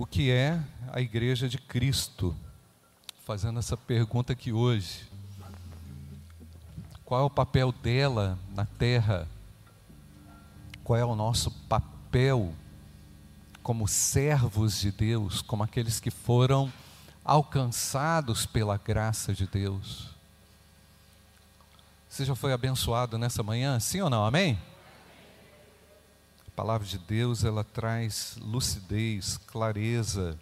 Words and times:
O 0.00 0.06
que 0.06 0.30
é 0.30 0.58
a 0.90 0.98
igreja 1.02 1.46
de 1.46 1.58
Cristo? 1.58 2.34
Fazendo 3.22 3.58
essa 3.58 3.76
pergunta 3.76 4.32
aqui 4.32 4.50
hoje. 4.50 5.06
Qual 7.04 7.20
é 7.20 7.22
o 7.22 7.28
papel 7.28 7.70
dela 7.70 8.38
na 8.54 8.64
terra? 8.64 9.28
Qual 10.82 10.98
é 10.98 11.04
o 11.04 11.14
nosso 11.14 11.50
papel 11.68 12.54
como 13.62 13.86
servos 13.86 14.80
de 14.80 14.90
Deus, 14.90 15.42
como 15.42 15.64
aqueles 15.64 16.00
que 16.00 16.10
foram 16.10 16.72
alcançados 17.22 18.46
pela 18.46 18.78
graça 18.78 19.34
de 19.34 19.46
Deus? 19.46 20.08
Você 22.08 22.24
já 22.24 22.34
foi 22.34 22.54
abençoado 22.54 23.18
nessa 23.18 23.42
manhã? 23.42 23.78
Sim 23.78 24.00
ou 24.00 24.08
não? 24.08 24.24
Amém? 24.24 24.58
Palavra 26.60 26.86
de 26.86 26.98
Deus, 26.98 27.42
ela 27.42 27.64
traz 27.64 28.36
lucidez, 28.38 29.38
clareza, 29.46 30.38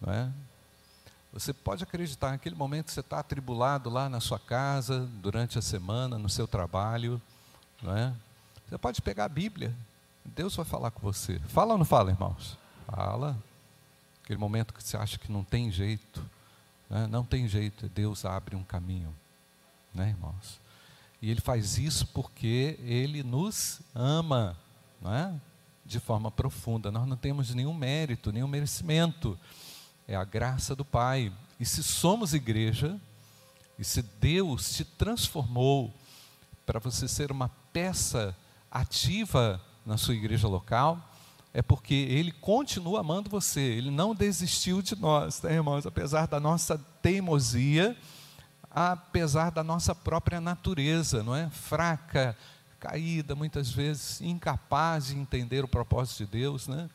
não 0.00 0.10
é? 0.10 0.32
Você 1.34 1.52
pode 1.52 1.84
acreditar, 1.84 2.30
naquele 2.30 2.54
momento 2.54 2.90
você 2.90 3.00
está 3.00 3.18
atribulado 3.18 3.90
lá 3.90 4.08
na 4.08 4.20
sua 4.20 4.38
casa, 4.38 5.00
durante 5.20 5.58
a 5.58 5.60
semana, 5.60 6.16
no 6.16 6.30
seu 6.30 6.48
trabalho, 6.48 7.20
não 7.82 7.94
é? 7.94 8.14
Você 8.66 8.78
pode 8.78 9.02
pegar 9.02 9.26
a 9.26 9.28
Bíblia, 9.28 9.76
Deus 10.24 10.56
vai 10.56 10.64
falar 10.64 10.90
com 10.90 11.00
você. 11.00 11.38
Fala 11.40 11.72
ou 11.72 11.78
não 11.78 11.84
fala, 11.84 12.10
irmãos? 12.10 12.56
Fala. 12.86 13.36
Aquele 14.22 14.38
momento 14.38 14.72
que 14.72 14.82
você 14.82 14.96
acha 14.96 15.18
que 15.18 15.30
não 15.30 15.44
tem 15.44 15.70
jeito, 15.70 16.24
né? 16.88 17.06
não 17.06 17.22
tem 17.22 17.46
jeito, 17.46 17.86
Deus 17.90 18.24
abre 18.24 18.56
um 18.56 18.64
caminho, 18.64 19.14
né, 19.92 20.08
irmãos? 20.08 20.58
E 21.20 21.30
Ele 21.30 21.42
faz 21.42 21.76
isso 21.76 22.06
porque 22.14 22.78
Ele 22.82 23.22
nos 23.22 23.82
ama, 23.94 24.56
não 25.04 25.14
é? 25.14 25.32
De 25.84 26.00
forma 26.00 26.30
profunda. 26.30 26.90
Nós 26.90 27.06
não 27.06 27.16
temos 27.16 27.54
nenhum 27.54 27.74
mérito, 27.74 28.32
nenhum 28.32 28.48
merecimento. 28.48 29.38
É 30.08 30.16
a 30.16 30.24
graça 30.24 30.74
do 30.74 30.84
Pai. 30.84 31.30
E 31.60 31.66
se 31.66 31.82
somos 31.82 32.32
igreja, 32.32 32.98
e 33.78 33.84
se 33.84 34.02
Deus 34.02 34.74
te 34.74 34.84
transformou 34.84 35.92
para 36.64 36.80
você 36.80 37.06
ser 37.06 37.30
uma 37.30 37.50
peça 37.72 38.34
ativa 38.70 39.60
na 39.84 39.98
sua 39.98 40.14
igreja 40.14 40.48
local, 40.48 40.98
é 41.52 41.60
porque 41.60 41.94
Ele 41.94 42.32
continua 42.32 43.00
amando 43.00 43.28
você, 43.28 43.60
Ele 43.60 43.90
não 43.90 44.14
desistiu 44.14 44.80
de 44.80 44.96
nós, 44.96 45.38
tá, 45.38 45.52
irmãos? 45.52 45.86
Apesar 45.86 46.26
da 46.26 46.40
nossa 46.40 46.78
teimosia, 47.02 47.96
apesar 48.70 49.50
da 49.50 49.62
nossa 49.62 49.94
própria 49.94 50.40
natureza, 50.40 51.22
não 51.22 51.36
é? 51.36 51.50
Fraca, 51.50 52.36
caída, 52.84 53.34
muitas 53.34 53.70
vezes 53.70 54.20
incapaz 54.20 55.06
de 55.06 55.16
entender 55.16 55.64
o 55.64 55.68
propósito 55.68 56.18
de 56.18 56.30
Deus, 56.30 56.68
né? 56.68 56.90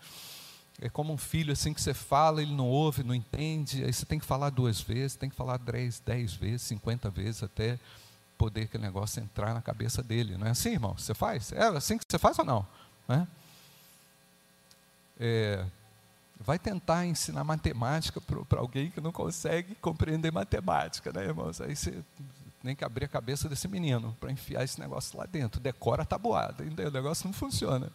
É 0.81 0.87
como 0.87 1.11
um 1.11 1.17
filho 1.17 1.51
assim 1.51 1.73
que 1.73 1.81
você 1.81 1.93
fala, 1.93 2.41
ele 2.41 2.53
não 2.53 2.67
ouve, 2.67 3.03
não 3.03 3.13
entende, 3.13 3.83
aí 3.83 3.91
você 3.91 4.05
tem 4.05 4.19
que 4.19 4.25
falar 4.25 4.49
duas 4.49 4.79
vezes, 4.79 5.17
tem 5.17 5.29
que 5.29 5.35
falar 5.35 5.57
dez, 5.57 5.99
dez 6.05 6.33
vezes, 6.33 6.61
cinquenta 6.61 7.09
vezes 7.09 7.43
até 7.43 7.77
poder 8.37 8.63
aquele 8.63 8.83
negócio 8.83 9.21
entrar 9.21 9.53
na 9.53 9.61
cabeça 9.61 10.01
dele. 10.01 10.37
Não 10.37 10.47
é 10.47 10.51
assim, 10.51 10.69
irmão? 10.69 10.95
Você 10.97 11.13
faz? 11.13 11.51
É 11.51 11.63
assim 11.63 11.97
que 11.97 12.05
você 12.09 12.17
faz 12.17 12.39
ou 12.39 12.45
não? 12.45 12.65
É? 13.09 13.27
É, 15.19 15.65
vai 16.39 16.57
tentar 16.57 17.05
ensinar 17.05 17.43
matemática 17.43 18.21
para 18.21 18.59
alguém 18.59 18.89
que 18.89 19.01
não 19.01 19.11
consegue 19.11 19.75
compreender 19.75 20.31
matemática, 20.31 21.11
né, 21.11 21.25
irmãos? 21.25 21.59
Aí 21.59 21.75
você 21.75 22.01
tem 22.63 22.75
que 22.75 22.83
abrir 22.83 23.05
a 23.05 23.09
cabeça 23.09 23.47
desse 23.47 23.67
menino 23.67 24.15
para 24.19 24.31
enfiar 24.31 24.63
esse 24.63 24.79
negócio 24.79 25.17
lá 25.17 25.25
dentro. 25.25 25.61
Decora 25.61 26.03
a 26.03 26.05
tabuada, 26.05 26.63
o 26.63 26.91
negócio 26.91 27.25
não 27.25 27.33
funciona. 27.33 27.91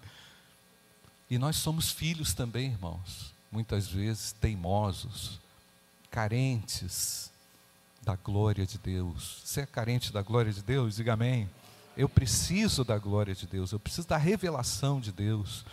E 1.28 1.38
nós 1.38 1.56
somos 1.56 1.91
filhos 1.91 2.34
também, 2.34 2.71
irmãos, 2.71 3.34
muitas 3.50 3.88
vezes 3.88 4.33
teimosos, 4.33 5.41
carentes 6.11 7.31
da 8.03 8.16
glória 8.16 8.66
de 8.66 8.78
Deus. 8.78 9.43
Você 9.44 9.62
é 9.62 9.66
carente 9.66 10.12
da 10.12 10.22
glória 10.22 10.53
de 10.53 10.62
Deus? 10.62 10.97
Diga 10.97 11.15
amém. 11.15 11.49
Eu 11.97 12.09
preciso 12.09 12.84
da 12.84 12.99
glória 12.99 13.34
de 13.34 13.47
Deus, 13.47 13.72
eu 13.72 13.78
preciso 13.81 14.09
da 14.09 14.17
revelação 14.17 15.00
de 15.00 15.12
Deus. 15.12 15.65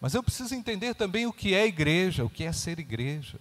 Mas 0.00 0.14
eu 0.14 0.22
preciso 0.22 0.54
entender 0.54 0.94
também 0.94 1.26
o 1.26 1.32
que 1.32 1.54
é 1.54 1.66
igreja, 1.66 2.24
o 2.24 2.30
que 2.30 2.44
é 2.44 2.52
ser 2.52 2.78
igreja. 2.78 3.38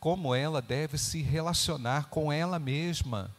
Como 0.00 0.34
ela 0.34 0.60
deve 0.60 0.98
se 0.98 1.22
relacionar 1.22 2.06
com 2.06 2.32
ela 2.32 2.58
mesma. 2.58 3.30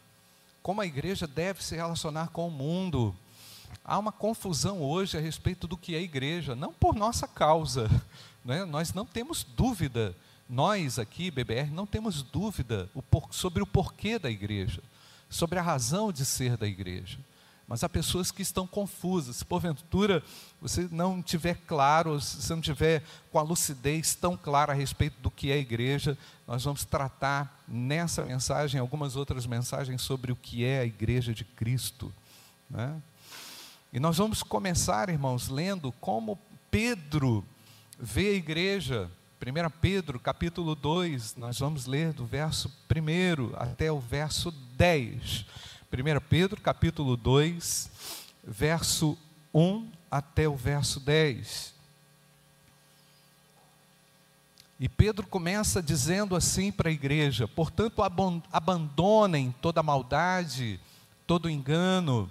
Como 0.62 0.80
a 0.80 0.86
igreja 0.86 1.26
deve 1.26 1.62
se 1.62 1.76
relacionar 1.76 2.28
com 2.28 2.48
o 2.48 2.50
mundo. 2.50 3.14
Há 3.84 3.98
uma 3.98 4.12
confusão 4.12 4.82
hoje 4.82 5.16
a 5.16 5.20
respeito 5.20 5.66
do 5.66 5.76
que 5.76 5.94
é 5.94 6.00
igreja, 6.00 6.54
não 6.54 6.72
por 6.72 6.94
nossa 6.94 7.26
causa. 7.26 7.88
Né? 8.44 8.64
Nós 8.64 8.94
não 8.94 9.04
temos 9.04 9.44
dúvida, 9.44 10.16
nós 10.48 10.98
aqui, 10.98 11.30
BBR, 11.30 11.70
não 11.70 11.84
temos 11.84 12.22
dúvida 12.22 12.88
sobre 13.30 13.62
o 13.62 13.66
porquê 13.66 14.18
da 14.18 14.30
igreja, 14.30 14.82
sobre 15.28 15.58
a 15.58 15.62
razão 15.62 16.10
de 16.10 16.24
ser 16.24 16.56
da 16.56 16.66
igreja. 16.66 17.18
Mas 17.68 17.84
há 17.84 17.88
pessoas 17.88 18.30
que 18.30 18.40
estão 18.40 18.66
confusas. 18.66 19.36
Se 19.36 19.44
porventura 19.44 20.24
você 20.58 20.88
não 20.90 21.22
tiver 21.22 21.54
claro, 21.66 22.18
se 22.18 22.40
você 22.40 22.54
não 22.54 22.62
tiver 22.62 23.02
com 23.30 23.38
a 23.38 23.42
lucidez 23.42 24.14
tão 24.14 24.38
clara 24.38 24.72
a 24.72 24.74
respeito 24.74 25.20
do 25.20 25.30
que 25.30 25.52
é 25.52 25.58
igreja, 25.58 26.16
nós 26.46 26.64
vamos 26.64 26.86
tratar 26.86 27.62
nessa 27.68 28.24
mensagem, 28.24 28.80
algumas 28.80 29.16
outras 29.16 29.46
mensagens 29.46 30.00
sobre 30.00 30.32
o 30.32 30.36
que 30.36 30.64
é 30.64 30.80
a 30.80 30.86
igreja 30.86 31.34
de 31.34 31.44
Cristo. 31.44 32.10
Né? 32.70 33.02
E 33.92 34.00
nós 34.00 34.16
vamos 34.16 34.42
começar, 34.42 35.10
irmãos, 35.10 35.48
lendo 35.48 35.92
como 35.92 36.38
Pedro 36.70 37.44
vê 37.98 38.28
a 38.28 38.34
igreja. 38.34 39.10
1 39.40 39.70
Pedro, 39.78 40.18
capítulo 40.18 40.74
2, 40.74 41.36
nós 41.36 41.58
vamos 41.58 41.84
ler 41.84 42.14
do 42.14 42.24
verso 42.24 42.72
1 42.90 43.54
até 43.56 43.92
o 43.92 44.00
verso 44.00 44.50
10. 44.50 45.46
1 45.90 46.20
Pedro, 46.28 46.60
capítulo 46.60 47.16
2, 47.16 47.90
verso 48.46 49.16
1 49.54 49.90
até 50.10 50.46
o 50.46 50.54
verso 50.54 51.00
10. 51.00 51.72
E 54.78 54.86
Pedro 54.86 55.26
começa 55.26 55.82
dizendo 55.82 56.36
assim 56.36 56.70
para 56.70 56.90
a 56.90 56.92
igreja: 56.92 57.48
portanto, 57.48 58.02
abandonem 58.52 59.54
toda 59.62 59.82
maldade, 59.82 60.78
todo 61.26 61.48
engano, 61.48 62.30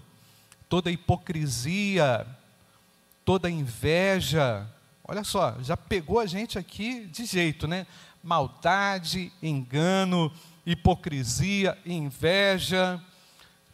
toda 0.70 0.92
hipocrisia, 0.92 2.28
toda 3.26 3.50
inveja. 3.50 4.70
Olha 5.04 5.24
só, 5.24 5.58
já 5.64 5.76
pegou 5.76 6.20
a 6.20 6.28
gente 6.28 6.60
aqui 6.60 7.08
de 7.08 7.26
jeito, 7.26 7.68
né? 7.68 7.88
Maldade, 8.24 9.32
engano, 9.42 10.32
hipocrisia, 10.64 11.76
inveja 11.84 13.02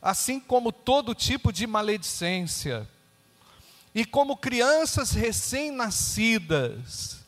assim 0.04 0.40
como 0.40 0.72
todo 0.74 1.16
tipo 1.16 1.54
de 1.54 1.66
maledicência. 1.66 2.88
E 3.96 4.04
como 4.04 4.36
crianças 4.36 5.12
recém-nascidas, 5.12 7.20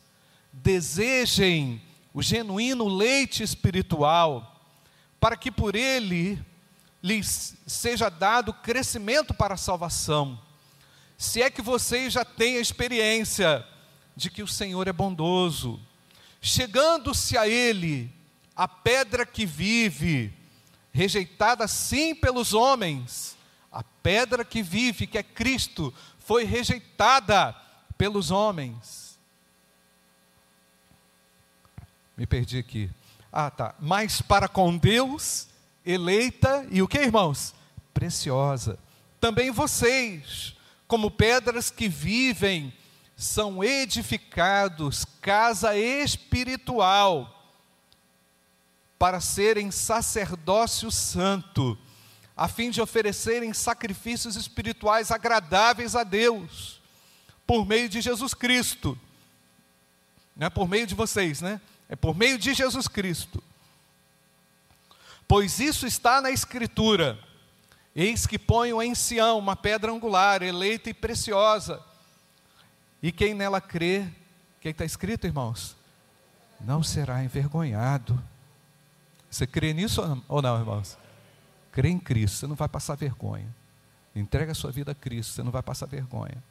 desejem 0.52 1.80
o 2.12 2.20
genuíno 2.20 2.86
leite 2.86 3.42
espiritual, 3.42 4.60
para 5.18 5.36
que 5.36 5.50
por 5.50 5.74
ele 5.74 6.38
lhes 7.02 7.56
seja 7.66 8.10
dado 8.10 8.52
crescimento 8.52 9.32
para 9.32 9.54
a 9.54 9.58
salvação. 9.58 10.38
Se 11.16 11.40
é 11.40 11.50
que 11.50 11.62
vocês 11.62 12.12
já 12.12 12.26
têm 12.26 12.58
a 12.58 12.60
experiência 12.60 13.66
de 14.14 14.28
que 14.28 14.42
o 14.42 14.48
Senhor 14.48 14.86
é 14.86 14.92
bondoso, 14.92 15.80
chegando-se 16.42 17.38
a 17.38 17.48
Ele, 17.48 18.12
a 18.54 18.68
pedra 18.68 19.24
que 19.24 19.46
vive, 19.46 20.35
rejeitada 20.96 21.68
sim 21.68 22.14
pelos 22.14 22.54
homens, 22.54 23.36
a 23.70 23.82
pedra 24.02 24.42
que 24.46 24.62
vive, 24.62 25.06
que 25.06 25.18
é 25.18 25.22
Cristo, 25.22 25.92
foi 26.18 26.44
rejeitada 26.44 27.54
pelos 27.98 28.30
homens. 28.30 29.18
Me 32.16 32.26
perdi 32.26 32.58
aqui. 32.58 32.90
Ah, 33.30 33.50
tá. 33.50 33.74
Mas 33.78 34.22
para 34.22 34.48
com 34.48 34.74
Deus, 34.78 35.48
eleita 35.84 36.66
e 36.70 36.80
o 36.80 36.88
que, 36.88 36.98
irmãos? 36.98 37.54
Preciosa. 37.92 38.78
Também 39.20 39.50
vocês, 39.50 40.56
como 40.88 41.10
pedras 41.10 41.70
que 41.70 41.90
vivem, 41.90 42.72
são 43.14 43.62
edificados 43.62 45.04
casa 45.20 45.76
espiritual 45.76 47.35
para 48.98 49.20
serem 49.20 49.70
sacerdócio 49.70 50.90
santo, 50.90 51.78
a 52.36 52.48
fim 52.48 52.70
de 52.70 52.80
oferecerem 52.80 53.52
sacrifícios 53.52 54.36
espirituais 54.36 55.10
agradáveis 55.10 55.94
a 55.94 56.04
Deus, 56.04 56.80
por 57.46 57.66
meio 57.66 57.88
de 57.88 58.00
Jesus 58.00 58.34
Cristo. 58.34 58.98
Não 60.36 60.46
é 60.46 60.50
por 60.50 60.68
meio 60.68 60.86
de 60.86 60.94
vocês, 60.94 61.40
né? 61.40 61.60
É 61.88 61.96
por 61.96 62.14
meio 62.14 62.38
de 62.38 62.52
Jesus 62.52 62.88
Cristo. 62.88 63.42
Pois 65.28 65.60
isso 65.60 65.86
está 65.86 66.20
na 66.20 66.30
Escritura. 66.30 67.18
Eis 67.94 68.26
que 68.26 68.38
ponho 68.38 68.82
em 68.82 68.94
Sião 68.94 69.38
uma 69.38 69.56
pedra 69.56 69.90
angular, 69.90 70.42
eleita 70.42 70.90
e 70.90 70.94
preciosa. 70.94 71.82
E 73.02 73.10
quem 73.10 73.34
nela 73.34 73.60
crê, 73.60 74.00
o 74.58 74.60
que 74.60 74.68
está 74.68 74.84
escrito, 74.84 75.26
irmãos? 75.26 75.76
não 76.60 76.82
será 76.82 77.22
envergonhado. 77.22 78.22
Você 79.36 79.46
crê 79.46 79.74
nisso 79.74 80.00
ou 80.28 80.40
não, 80.40 80.58
irmãos? 80.58 80.96
Crê 81.70 81.90
em 81.90 81.98
Cristo, 81.98 82.38
você 82.38 82.46
não 82.46 82.56
vai 82.56 82.70
passar 82.70 82.94
vergonha. 82.94 83.54
Entrega 84.14 84.52
a 84.52 84.54
sua 84.54 84.72
vida 84.72 84.92
a 84.92 84.94
Cristo, 84.94 85.34
você 85.34 85.42
não 85.42 85.52
vai 85.52 85.62
passar 85.62 85.84
vergonha. 85.84 86.42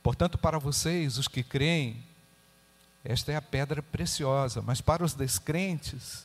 Portanto, 0.00 0.38
para 0.38 0.60
vocês, 0.60 1.18
os 1.18 1.26
que 1.26 1.42
creem, 1.42 2.04
esta 3.04 3.32
é 3.32 3.36
a 3.36 3.42
pedra 3.42 3.82
preciosa, 3.82 4.62
mas 4.62 4.80
para 4.80 5.04
os 5.04 5.12
descrentes, 5.12 6.24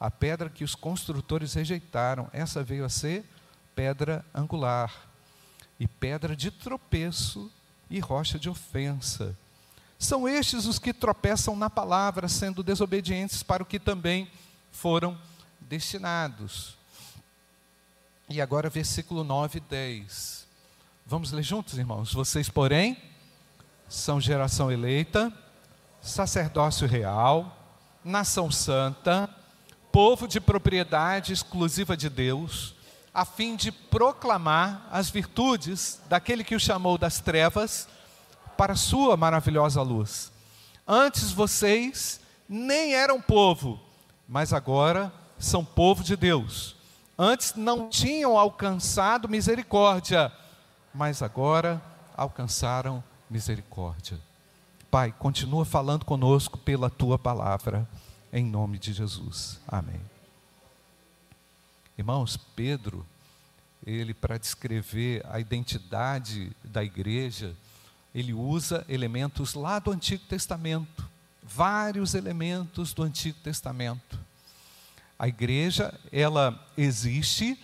a 0.00 0.10
pedra 0.10 0.50
que 0.50 0.64
os 0.64 0.74
construtores 0.74 1.54
rejeitaram, 1.54 2.28
essa 2.32 2.64
veio 2.64 2.84
a 2.84 2.88
ser 2.88 3.24
pedra 3.76 4.24
angular, 4.34 4.92
e 5.78 5.86
pedra 5.86 6.34
de 6.34 6.50
tropeço 6.50 7.48
e 7.88 8.00
rocha 8.00 8.40
de 8.40 8.50
ofensa. 8.50 9.38
São 10.00 10.28
estes 10.28 10.66
os 10.66 10.80
que 10.80 10.92
tropeçam 10.92 11.54
na 11.54 11.70
palavra, 11.70 12.26
sendo 12.28 12.60
desobedientes 12.60 13.40
para 13.44 13.62
o 13.62 13.66
que 13.66 13.78
também 13.78 14.28
foram 14.74 15.16
destinados. 15.60 16.76
E 18.28 18.40
agora, 18.40 18.68
versículo 18.68 19.22
9 19.22 19.58
e 19.58 19.60
10. 19.60 20.46
Vamos 21.06 21.30
ler 21.30 21.42
juntos, 21.42 21.78
irmãos? 21.78 22.12
Vocês, 22.12 22.48
porém, 22.48 22.98
são 23.88 24.20
geração 24.20 24.72
eleita, 24.72 25.32
sacerdócio 26.02 26.88
real, 26.88 27.56
nação 28.04 28.50
santa, 28.50 29.30
povo 29.92 30.26
de 30.26 30.40
propriedade 30.40 31.32
exclusiva 31.32 31.96
de 31.96 32.10
Deus, 32.10 32.74
a 33.12 33.24
fim 33.24 33.54
de 33.54 33.70
proclamar 33.70 34.88
as 34.90 35.08
virtudes 35.08 36.00
daquele 36.08 36.42
que 36.42 36.56
o 36.56 36.60
chamou 36.60 36.98
das 36.98 37.20
trevas 37.20 37.86
para 38.56 38.72
a 38.72 38.76
sua 38.76 39.16
maravilhosa 39.16 39.80
luz. 39.82 40.32
Antes 40.86 41.30
vocês 41.30 42.20
nem 42.48 42.94
eram 42.94 43.20
povo, 43.20 43.80
mas 44.28 44.52
agora 44.52 45.12
são 45.38 45.64
povo 45.64 46.02
de 46.02 46.16
Deus. 46.16 46.76
Antes 47.18 47.54
não 47.54 47.88
tinham 47.88 48.36
alcançado 48.38 49.28
misericórdia, 49.28 50.32
mas 50.92 51.22
agora 51.22 51.80
alcançaram 52.16 53.02
misericórdia. 53.30 54.18
Pai, 54.90 55.12
continua 55.18 55.64
falando 55.64 56.04
conosco 56.04 56.58
pela 56.58 56.88
tua 56.88 57.18
palavra, 57.18 57.88
em 58.32 58.44
nome 58.44 58.78
de 58.78 58.92
Jesus. 58.92 59.60
Amém. 59.66 60.00
Irmãos, 61.96 62.36
Pedro, 62.36 63.06
ele 63.86 64.14
para 64.14 64.38
descrever 64.38 65.24
a 65.28 65.38
identidade 65.38 66.50
da 66.64 66.82
igreja, 66.82 67.54
ele 68.14 68.32
usa 68.32 68.84
elementos 68.88 69.54
lá 69.54 69.78
do 69.78 69.90
Antigo 69.90 70.24
Testamento, 70.24 71.08
vários 71.44 72.14
elementos 72.14 72.94
do 72.94 73.02
Antigo 73.02 73.38
Testamento. 73.40 74.18
A 75.18 75.28
igreja, 75.28 75.92
ela 76.10 76.66
existe 76.76 77.58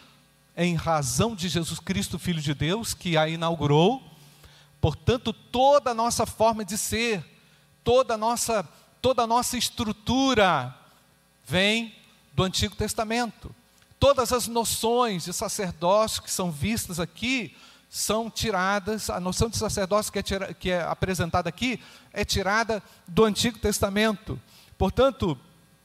em 0.56 0.74
razão 0.74 1.34
de 1.34 1.48
Jesus 1.48 1.80
Cristo, 1.80 2.18
Filho 2.18 2.42
de 2.42 2.54
Deus, 2.54 2.92
que 2.92 3.16
a 3.16 3.26
inaugurou. 3.28 4.02
Portanto, 4.80 5.32
toda 5.32 5.92
a 5.92 5.94
nossa 5.94 6.26
forma 6.26 6.64
de 6.64 6.76
ser, 6.76 7.24
toda 7.82 8.14
a 8.14 8.18
nossa, 8.18 8.68
toda 9.00 9.22
a 9.22 9.26
nossa 9.26 9.56
estrutura 9.56 10.74
vem 11.44 11.94
do 12.34 12.44
Antigo 12.44 12.76
Testamento. 12.76 13.54
Todas 13.98 14.32
as 14.32 14.46
noções 14.46 15.24
de 15.24 15.32
sacerdócio 15.32 16.22
que 16.22 16.30
são 16.30 16.50
vistas 16.50 17.00
aqui 17.00 17.56
são 17.92 18.30
tiradas, 18.30 19.10
a 19.10 19.18
noção 19.18 19.48
de 19.48 19.56
sacerdócio 19.56 20.12
que 20.12 20.20
é, 20.20 20.22
tira, 20.22 20.54
que 20.54 20.70
é 20.70 20.80
apresentada 20.80 21.48
aqui 21.48 21.80
é 22.12 22.24
tirada 22.24 22.80
do 23.06 23.24
Antigo 23.24 23.58
Testamento. 23.58 24.40
Portanto, 24.78 25.36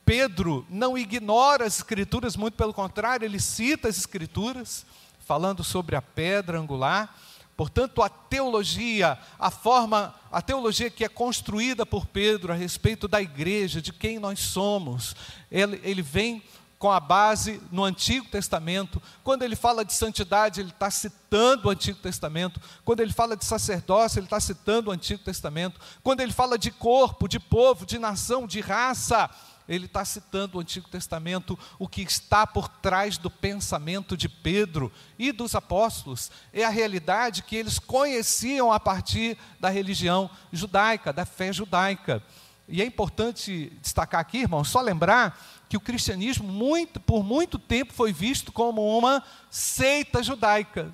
Pedro 0.06 0.64
não 0.70 0.96
ignora 0.96 1.66
as 1.66 1.78
Escrituras, 1.78 2.36
muito 2.36 2.54
pelo 2.54 2.76
contrário, 2.76 3.26
ele 3.26 3.40
cita 3.40 3.88
as 3.88 3.98
Escrituras, 3.98 4.86
falando 5.26 5.64
sobre 5.64 5.96
a 5.96 6.02
pedra 6.02 6.60
angular. 6.60 7.18
Portanto, 7.58 8.04
a 8.04 8.10
teologia, 8.10 9.18
a 9.40 9.50
forma, 9.50 10.14
a 10.32 10.44
teologia 10.44 10.92
que 10.92 11.04
é 11.04 11.10
construída 11.10 11.88
por 11.88 12.06
Pedro 12.06 12.54
a 12.54 12.56
respeito 12.56 13.08
da 13.08 13.20
igreja, 13.20 13.82
de 13.82 13.92
quem 13.92 14.20
nós 14.20 14.40
somos, 14.42 15.16
ele, 15.50 15.82
ele 15.84 16.04
vem 16.04 16.44
com 16.78 16.92
a 16.92 17.00
base 17.00 17.62
no 17.72 17.84
Antigo 17.84 18.28
Testamento. 18.28 19.02
Quando 19.24 19.44
ele 19.44 19.56
fala 19.56 19.86
de 19.86 19.94
santidade, 19.94 20.60
ele 20.62 20.70
está 20.70 20.92
citando 20.92 21.68
o 21.68 21.72
Antigo 21.72 22.00
Testamento. 22.00 22.60
Quando 22.84 23.00
ele 23.00 23.14
fala 23.14 23.36
de 23.36 23.46
sacerdócio, 23.46 24.20
ele 24.20 24.26
está 24.26 24.40
citando 24.40 24.90
o 24.90 24.94
Antigo 24.94 25.24
Testamento. 25.24 25.80
Quando 26.04 26.22
ele 26.22 26.34
fala 26.34 26.58
de 26.58 26.72
corpo, 26.72 27.28
de 27.28 27.40
povo, 27.40 27.86
de 27.86 27.98
nação, 27.98 28.46
de 28.46 28.60
raça, 28.60 29.30
ele 29.68 29.86
está 29.86 30.06
citando 30.06 30.58
o 30.58 30.62
Antigo 30.62 30.88
Testamento, 30.88 31.58
o 31.80 31.88
que 31.88 32.02
está 32.02 32.46
por 32.46 32.68
trás 32.68 33.18
do 33.18 33.32
pensamento 33.32 34.16
de 34.16 34.30
Pedro 34.30 34.92
e 35.18 35.32
dos 35.32 35.56
apóstolos, 35.56 36.32
é 36.54 36.64
a 36.64 36.70
realidade 36.70 37.44
que 37.44 37.56
eles 37.56 37.80
conheciam 37.80 38.72
a 38.72 38.80
partir 38.80 39.38
da 39.60 39.70
religião 39.70 40.30
judaica, 40.52 41.12
da 41.12 41.26
fé 41.26 41.52
judaica. 41.52 42.22
E 42.68 42.82
é 42.82 42.86
importante 42.86 43.72
destacar 43.82 44.20
aqui, 44.20 44.40
irmão, 44.40 44.64
só 44.64 44.82
lembrar 44.82 45.40
que 45.70 45.78
o 45.78 45.80
cristianismo, 45.80 46.48
muito, 46.48 47.00
por 47.00 47.24
muito 47.24 47.60
tempo, 47.60 47.94
foi 47.94 48.12
visto 48.12 48.52
como 48.52 48.98
uma 48.98 49.24
seita 49.50 50.24
judaica, 50.24 50.94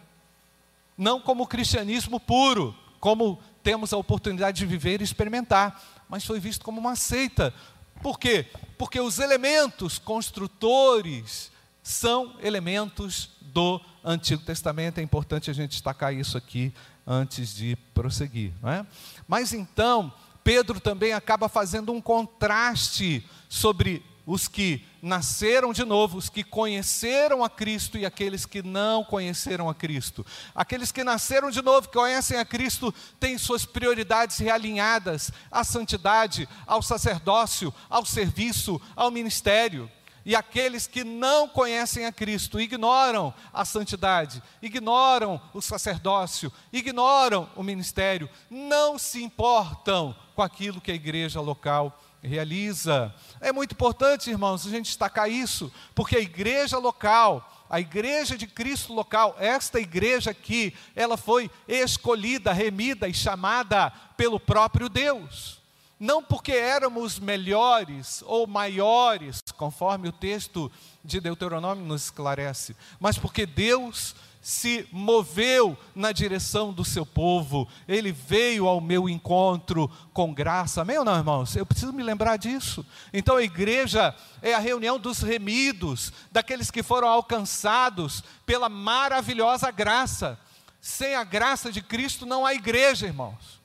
não 0.98 1.22
como 1.22 1.44
o 1.44 1.48
cristianismo 1.48 2.20
puro, 2.20 2.76
como 3.00 3.40
temos 3.64 3.94
a 3.94 3.98
oportunidade 3.98 4.58
de 4.58 4.66
viver 4.66 5.02
e 5.02 5.04
experimentar, 5.04 5.82
mas 6.10 6.26
foi 6.26 6.40
visto 6.40 6.64
como 6.64 6.80
uma 6.80 6.96
seita. 6.96 7.54
Por 8.02 8.20
quê? 8.20 8.48
Porque 8.78 9.00
os 9.00 9.20
elementos 9.20 9.98
construtores 9.98 11.52
são 11.82 12.36
elementos 12.42 13.30
do 13.42 13.80
Antigo 14.04 14.44
Testamento. 14.44 14.98
É 15.00 15.02
importante 15.04 15.50
a 15.50 15.54
gente 15.54 15.72
destacar 15.72 16.14
isso 16.14 16.38
aqui 16.38 16.74
antes 17.06 17.56
de 17.56 17.76
prosseguir. 17.94 18.52
Não 18.62 18.70
é? 18.70 18.86
Mas 19.28 19.54
então, 19.54 20.14
Pedro 20.44 20.80
também 20.80 21.14
acaba 21.14 21.48
fazendo 21.48 21.92
um 21.92 22.02
contraste 22.02 23.28
sobre 23.48 24.04
os 24.26 24.48
que 24.48 24.86
nasceram 25.02 25.74
de 25.74 25.84
novo, 25.84 26.18
os 26.18 26.30
que 26.30 26.44
conheceram 26.44 27.44
a 27.44 27.50
Cristo 27.50 27.98
e 27.98 28.06
aqueles 28.06 28.46
que 28.46 28.62
não 28.62 29.04
conheceram 29.04 29.70
a 29.70 29.76
Cristo. 29.76 30.26
Aqueles 30.54 30.92
que 30.92 31.04
nasceram 31.04 31.50
de 31.50 31.62
novo, 31.62 31.88
que 31.88 31.98
conhecem 31.98 32.38
a 32.38 32.46
Cristo, 32.46 32.94
têm 33.20 33.38
suas 33.38 33.66
prioridades 33.66 34.38
realinhadas 34.38 35.32
à 35.52 35.64
santidade, 35.64 36.48
ao 36.68 36.82
sacerdócio, 36.82 37.74
ao 37.90 38.06
serviço, 38.06 38.80
ao 38.96 39.10
ministério. 39.10 39.90
E 40.24 40.36
aqueles 40.36 40.86
que 40.86 41.04
não 41.04 41.48
conhecem 41.48 42.06
a 42.06 42.12
Cristo, 42.12 42.62
ignoram 42.62 43.34
a 43.52 43.66
santidade, 43.66 44.42
ignoram 44.62 45.42
o 45.52 45.62
sacerdócio, 45.62 46.54
ignoram 46.72 47.50
o 47.56 47.64
ministério, 47.64 48.30
não 48.48 49.00
se 49.00 49.24
importam 49.24 50.16
com 50.36 50.42
aquilo 50.42 50.82
que 50.82 50.92
a 50.92 50.96
igreja 50.96 51.42
local 51.42 51.98
realiza. 52.22 53.14
É 53.40 53.52
muito 53.52 53.74
importante, 53.74 54.30
irmãos, 54.30 54.66
a 54.66 54.70
gente 54.70 54.86
destacar 54.86 55.30
isso, 55.30 55.72
porque 55.96 56.16
a 56.16 56.22
igreja 56.22 56.78
local, 56.78 57.66
a 57.70 57.80
igreja 57.80 58.38
de 58.38 58.48
Cristo 58.48 58.94
local, 58.94 59.36
esta 59.40 59.80
igreja 59.80 60.32
aqui, 60.32 60.74
ela 60.96 61.18
foi 61.18 61.50
escolhida, 61.68 62.54
remida 62.54 63.08
e 63.08 63.14
chamada 63.14 63.92
pelo 64.16 64.40
próprio 64.40 64.88
Deus. 64.88 65.60
Não 66.00 66.24
porque 66.24 66.52
éramos 66.52 67.20
melhores 67.20 68.24
ou 68.26 68.48
maiores, 68.48 69.40
conforme 69.56 70.10
o 70.10 70.12
texto 70.12 70.72
de 71.04 71.20
Deuteronômio 71.20 71.86
nos 71.86 72.06
esclarece, 72.06 72.76
mas 73.00 73.18
porque 73.20 73.46
Deus 73.46 74.16
se 74.42 74.88
moveu 74.92 75.78
na 75.94 76.12
direção 76.12 76.74
do 76.74 76.84
seu 76.84 77.06
povo, 77.06 77.70
ele 77.88 78.12
veio 78.12 78.68
ao 78.68 78.82
meu 78.82 79.08
encontro 79.08 79.88
com 80.12 80.34
graça. 80.34 80.82
Amém 80.82 80.98
ou 80.98 81.06
não, 81.06 81.16
irmãos? 81.16 81.56
Eu 81.56 81.64
preciso 81.64 81.94
me 81.94 82.02
lembrar 82.02 82.38
disso. 82.38 82.84
Então 83.14 83.36
a 83.36 83.44
igreja 83.44 84.16
é 84.42 84.56
a 84.56 84.60
reunião 84.60 84.98
dos 84.98 85.20
remidos, 85.20 86.12
daqueles 86.32 86.72
que 86.72 86.82
foram 86.82 87.08
alcançados 87.08 88.24
pela 88.44 88.68
maravilhosa 88.68 89.70
graça. 89.70 90.40
Sem 90.82 91.14
a 91.14 91.24
graça 91.24 91.72
de 91.72 91.84
Cristo 91.84 92.26
não 92.26 92.44
há 92.44 92.56
igreja, 92.56 93.06
irmãos. 93.06 93.62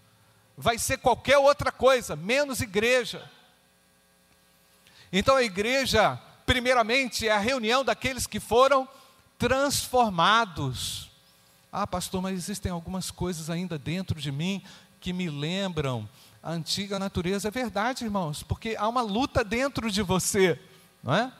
Vai 0.59 0.79
ser 0.79 0.99
qualquer 0.99 1.39
outra 1.39 1.73
coisa, 1.73 2.15
menos 2.15 2.61
igreja. 2.61 3.31
Então 5.11 5.37
a 5.37 5.43
igreja, 5.43 6.21
primeiramente, 6.45 7.27
é 7.27 7.33
a 7.33 7.39
reunião 7.39 7.83
daqueles 7.83 8.27
que 8.27 8.39
foram 8.39 8.87
transformados. 9.39 11.11
Ah, 11.73 11.87
pastor, 11.87 12.23
mas 12.23 12.35
existem 12.35 12.71
algumas 12.71 13.11
coisas 13.11 13.51
ainda 13.51 13.79
dentro 13.79 14.21
de 14.21 14.33
mim 14.33 14.63
que 15.01 15.13
me 15.13 15.29
lembram 15.29 16.09
a 16.43 16.51
antiga 16.53 16.99
natureza. 16.99 17.49
É 17.49 17.51
verdade, 17.51 18.05
irmãos, 18.05 18.43
porque 18.43 18.77
há 18.79 18.89
uma 18.89 19.03
luta 19.03 19.45
dentro 19.45 19.91
de 19.91 20.03
você, 20.03 20.61
não 21.03 21.15
é? 21.15 21.33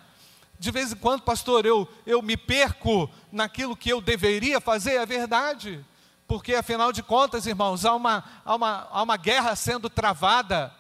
De 0.59 0.71
vez 0.71 0.93
em 0.93 0.97
quando, 0.97 1.23
pastor, 1.23 1.67
eu, 1.67 1.89
eu 2.07 2.23
me 2.23 2.37
perco 2.37 3.11
naquilo 3.31 3.77
que 3.77 3.91
eu 3.91 4.01
deveria 4.01 4.61
fazer, 4.61 4.95
é 4.95 5.05
verdade. 5.05 5.85
Porque, 6.27 6.55
afinal 6.55 6.93
de 6.93 7.03
contas, 7.03 7.47
irmãos, 7.47 7.85
há 7.85 7.95
uma, 7.95 8.25
há 8.45 8.55
uma, 8.55 8.89
há 8.91 9.03
uma 9.03 9.17
guerra 9.17 9.55
sendo 9.55 9.91
travada 9.91 10.73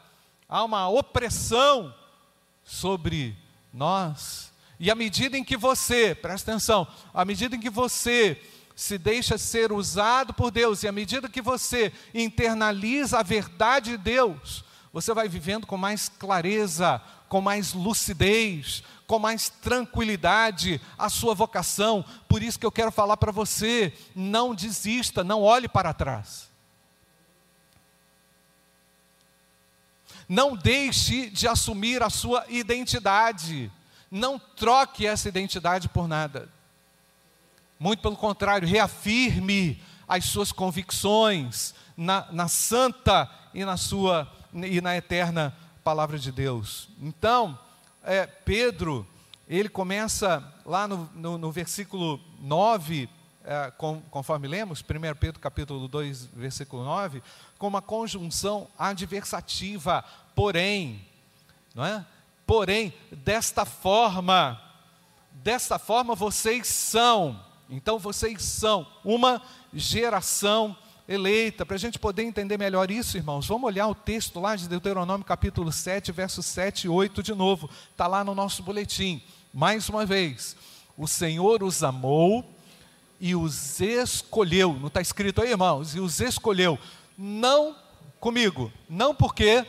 há 0.48 0.62
uma 0.64 0.88
opressão 0.88 1.94
sobre 2.64 3.36
nós. 3.72 4.45
E 4.78 4.90
à 4.90 4.94
medida 4.94 5.38
em 5.38 5.44
que 5.44 5.56
você, 5.56 6.14
presta 6.14 6.50
atenção, 6.50 6.86
à 7.12 7.24
medida 7.24 7.56
em 7.56 7.60
que 7.60 7.70
você 7.70 8.40
se 8.74 8.98
deixa 8.98 9.38
ser 9.38 9.72
usado 9.72 10.34
por 10.34 10.50
Deus, 10.50 10.82
e 10.82 10.88
à 10.88 10.92
medida 10.92 11.30
que 11.30 11.40
você 11.40 11.92
internaliza 12.14 13.18
a 13.18 13.22
verdade 13.22 13.92
de 13.92 13.96
Deus, 13.96 14.64
você 14.92 15.14
vai 15.14 15.28
vivendo 15.28 15.66
com 15.66 15.78
mais 15.78 16.08
clareza, 16.08 17.00
com 17.28 17.40
mais 17.40 17.72
lucidez, 17.72 18.82
com 19.06 19.18
mais 19.18 19.48
tranquilidade 19.48 20.80
a 20.98 21.08
sua 21.08 21.34
vocação. 21.34 22.04
Por 22.28 22.42
isso 22.42 22.58
que 22.58 22.66
eu 22.66 22.72
quero 22.72 22.90
falar 22.90 23.16
para 23.16 23.32
você: 23.32 23.92
não 24.14 24.54
desista, 24.54 25.24
não 25.24 25.42
olhe 25.42 25.68
para 25.68 25.94
trás. 25.94 26.48
Não 30.28 30.56
deixe 30.56 31.30
de 31.30 31.46
assumir 31.46 32.02
a 32.02 32.10
sua 32.10 32.44
identidade. 32.48 33.70
Não 34.10 34.38
troque 34.38 35.06
essa 35.06 35.28
identidade 35.28 35.88
por 35.88 36.06
nada. 36.06 36.48
Muito 37.78 38.00
pelo 38.00 38.16
contrário, 38.16 38.66
reafirme 38.66 39.82
as 40.08 40.24
suas 40.24 40.52
convicções 40.52 41.74
na, 41.96 42.26
na 42.30 42.48
santa 42.48 43.30
e 43.52 43.64
na 43.64 43.76
sua 43.76 44.30
e 44.54 44.80
na 44.80 44.96
eterna 44.96 45.54
palavra 45.84 46.18
de 46.18 46.32
Deus. 46.32 46.88
Então, 47.00 47.58
é, 48.02 48.26
Pedro, 48.26 49.06
ele 49.48 49.68
começa 49.68 50.42
lá 50.64 50.88
no, 50.88 51.10
no, 51.14 51.38
no 51.38 51.52
versículo 51.52 52.20
9, 52.40 53.08
é, 53.44 53.70
com, 53.72 54.00
conforme 54.10 54.48
lemos, 54.48 54.80
1 54.80 55.14
Pedro 55.16 55.40
capítulo 55.40 55.86
2, 55.86 56.26
versículo 56.26 56.84
9, 56.84 57.22
com 57.58 57.68
uma 57.68 57.82
conjunção 57.82 58.68
adversativa, 58.78 60.04
porém, 60.34 61.06
não 61.74 61.84
é? 61.84 62.04
Porém, 62.46 62.94
desta 63.10 63.64
forma, 63.64 64.60
desta 65.32 65.78
forma 65.78 66.14
vocês 66.14 66.68
são, 66.68 67.40
então 67.68 67.98
vocês 67.98 68.42
são 68.42 68.86
uma 69.04 69.42
geração 69.74 70.76
eleita. 71.08 71.66
Para 71.66 71.76
a 71.76 71.78
gente 71.78 71.98
poder 71.98 72.22
entender 72.22 72.56
melhor 72.56 72.90
isso, 72.90 73.16
irmãos, 73.16 73.46
vamos 73.46 73.66
olhar 73.66 73.88
o 73.88 73.94
texto 73.94 74.40
lá 74.40 74.54
de 74.54 74.68
Deuteronômio 74.68 75.26
capítulo 75.26 75.72
7, 75.72 76.12
versos 76.12 76.46
7 76.46 76.84
e 76.84 76.88
8 76.88 77.22
de 77.22 77.34
novo. 77.34 77.68
Está 77.90 78.06
lá 78.06 78.22
no 78.22 78.34
nosso 78.34 78.62
boletim. 78.62 79.22
Mais 79.52 79.88
uma 79.88 80.06
vez, 80.06 80.56
o 80.96 81.08
Senhor 81.08 81.62
os 81.62 81.82
amou 81.82 82.44
e 83.20 83.34
os 83.34 83.80
escolheu. 83.80 84.74
Não 84.74 84.88
está 84.88 85.00
escrito 85.00 85.42
aí, 85.42 85.50
irmãos? 85.50 85.94
E 85.94 86.00
os 86.00 86.20
escolheu. 86.20 86.78
Não 87.16 87.74
comigo, 88.20 88.72
não 88.88 89.14
porque. 89.14 89.64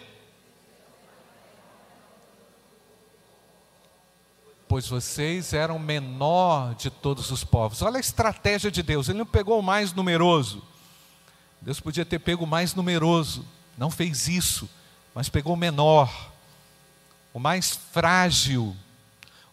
Pois 4.68 4.88
vocês 4.88 5.54
eram 5.54 5.80
menor 5.80 6.76
de 6.76 6.90
todos 6.90 7.32
os 7.32 7.44
povos. 7.44 7.82
Olha 7.82 7.98
a 7.98 8.02
estratégia 8.02 8.70
de 8.70 8.84
Deus. 8.84 9.08
Ele 9.08 9.20
não 9.20 9.26
pegou 9.26 9.60
o 9.60 9.64
mais 9.64 9.94
numeroso. 9.94 10.62
Deus 11.62 11.80
podia 11.80 12.06
ter 12.06 12.20
pego 12.20 12.44
o 12.44 12.48
mais 12.48 12.74
numeroso, 12.76 13.46
não 13.78 13.90
fez 13.90 14.28
isso, 14.28 14.70
mas 15.14 15.28
pegou 15.28 15.54
o 15.54 15.58
menor, 15.58 16.32
o 17.34 17.40
mais 17.40 17.78
frágil, 17.92 18.76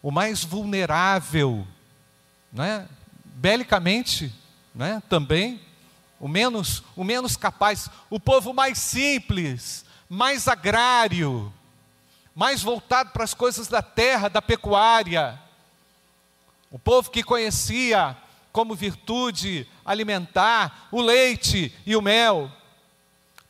o 0.01 0.11
mais 0.11 0.43
vulnerável, 0.43 1.67
né? 2.51 2.87
belicamente 3.23 4.33
né? 4.73 5.01
também, 5.09 5.59
o 6.19 6.27
menos, 6.27 6.83
o 6.95 7.03
menos 7.03 7.35
capaz, 7.35 7.89
o 8.09 8.19
povo 8.19 8.53
mais 8.53 8.77
simples, 8.77 9.83
mais 10.07 10.47
agrário, 10.47 11.51
mais 12.35 12.61
voltado 12.61 13.11
para 13.11 13.23
as 13.23 13.33
coisas 13.33 13.67
da 13.69 13.81
terra, 13.81 14.29
da 14.29 14.41
pecuária, 14.41 15.39
o 16.69 16.77
povo 16.77 17.09
que 17.09 17.23
conhecia 17.23 18.17
como 18.51 18.75
virtude 18.75 19.65
alimentar 19.85 20.89
o 20.91 21.01
leite 21.01 21.73
e 21.85 21.95
o 21.95 22.01
mel. 22.01 22.51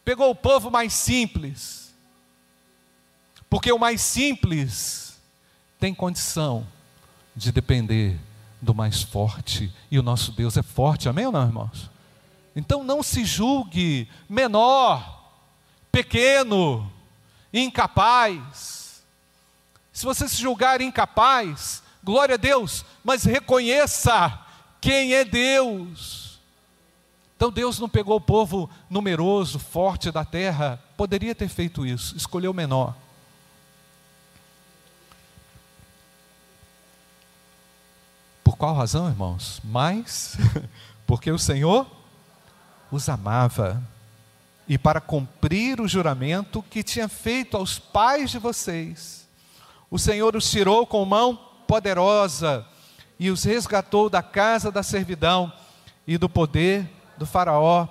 Pegou 0.03 0.29
o 0.29 0.35
povo 0.35 0.69
mais 0.69 0.93
simples, 0.93 1.95
porque 3.49 3.71
o 3.71 3.79
mais 3.79 4.01
simples 4.01 5.19
tem 5.79 5.93
condição 5.93 6.67
de 7.35 7.51
depender 7.51 8.19
do 8.61 8.73
mais 8.73 9.01
forte, 9.01 9.73
e 9.89 9.97
o 9.97 10.03
nosso 10.03 10.31
Deus 10.31 10.57
é 10.57 10.63
forte, 10.63 11.09
amém 11.09 11.25
ou 11.25 11.31
não, 11.31 11.45
irmãos? 11.45 11.89
Então 12.55 12.83
não 12.83 13.01
se 13.03 13.25
julgue 13.25 14.07
menor, 14.29 15.31
pequeno, 15.91 16.91
incapaz. 17.59 19.03
Se 19.93 20.05
você 20.05 20.27
se 20.27 20.35
julgar 20.35 20.81
incapaz, 20.81 21.81
glória 22.03 22.35
a 22.35 22.37
Deus, 22.37 22.83
mas 23.03 23.23
reconheça 23.23 24.39
quem 24.81 25.13
é 25.13 25.23
Deus. 25.23 26.39
Então 27.37 27.51
Deus 27.51 27.79
não 27.79 27.89
pegou 27.89 28.17
o 28.17 28.21
povo 28.21 28.69
numeroso, 28.89 29.57
forte 29.57 30.11
da 30.11 30.25
terra, 30.25 30.81
poderia 30.97 31.33
ter 31.33 31.47
feito 31.47 31.85
isso, 31.85 32.15
escolheu 32.15 32.51
o 32.51 32.53
menor. 32.53 32.95
Por 38.43 38.57
qual 38.57 38.75
razão, 38.75 39.09
irmãos? 39.09 39.59
Mas 39.63 40.37
porque 41.07 41.31
o 41.31 41.39
Senhor 41.39 41.89
os 42.91 43.09
amava 43.09 43.81
e 44.67 44.77
para 44.77 44.99
cumprir 44.99 45.79
o 45.79 45.87
juramento 45.87 46.63
que 46.69 46.83
tinha 46.83 47.07
feito 47.07 47.55
aos 47.55 47.77
pais 47.77 48.31
de 48.31 48.39
vocês, 48.39 49.27
o 49.89 49.99
Senhor 49.99 50.35
os 50.35 50.49
tirou 50.49 50.87
com 50.87 51.05
mão 51.05 51.39
poderosa 51.67 52.65
e 53.19 53.29
os 53.29 53.43
resgatou 53.43 54.09
da 54.09 54.21
casa 54.21 54.71
da 54.71 54.83
servidão 54.83 55.51
e 56.07 56.17
do 56.17 56.27
poder 56.27 56.89
do 57.17 57.25
Faraó, 57.25 57.87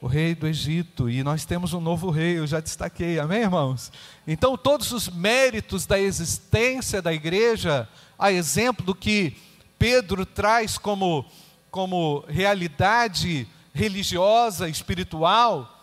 o 0.00 0.06
rei 0.06 0.34
do 0.34 0.46
Egito. 0.46 1.08
E 1.08 1.22
nós 1.22 1.44
temos 1.44 1.72
um 1.72 1.80
novo 1.80 2.10
rei, 2.10 2.38
eu 2.38 2.46
já 2.46 2.60
destaquei, 2.60 3.18
amém, 3.18 3.42
irmãos? 3.42 3.92
Então, 4.26 4.56
todos 4.56 4.92
os 4.92 5.08
méritos 5.08 5.86
da 5.86 5.98
existência 5.98 7.00
da 7.00 7.12
igreja, 7.12 7.88
a 8.18 8.32
exemplo 8.32 8.84
do 8.84 8.94
que 8.94 9.36
Pedro 9.78 10.26
traz 10.26 10.76
como, 10.78 11.24
como 11.70 12.24
realidade 12.28 13.46
religiosa, 13.72 14.68
espiritual, 14.68 15.73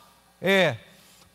é 0.41 0.77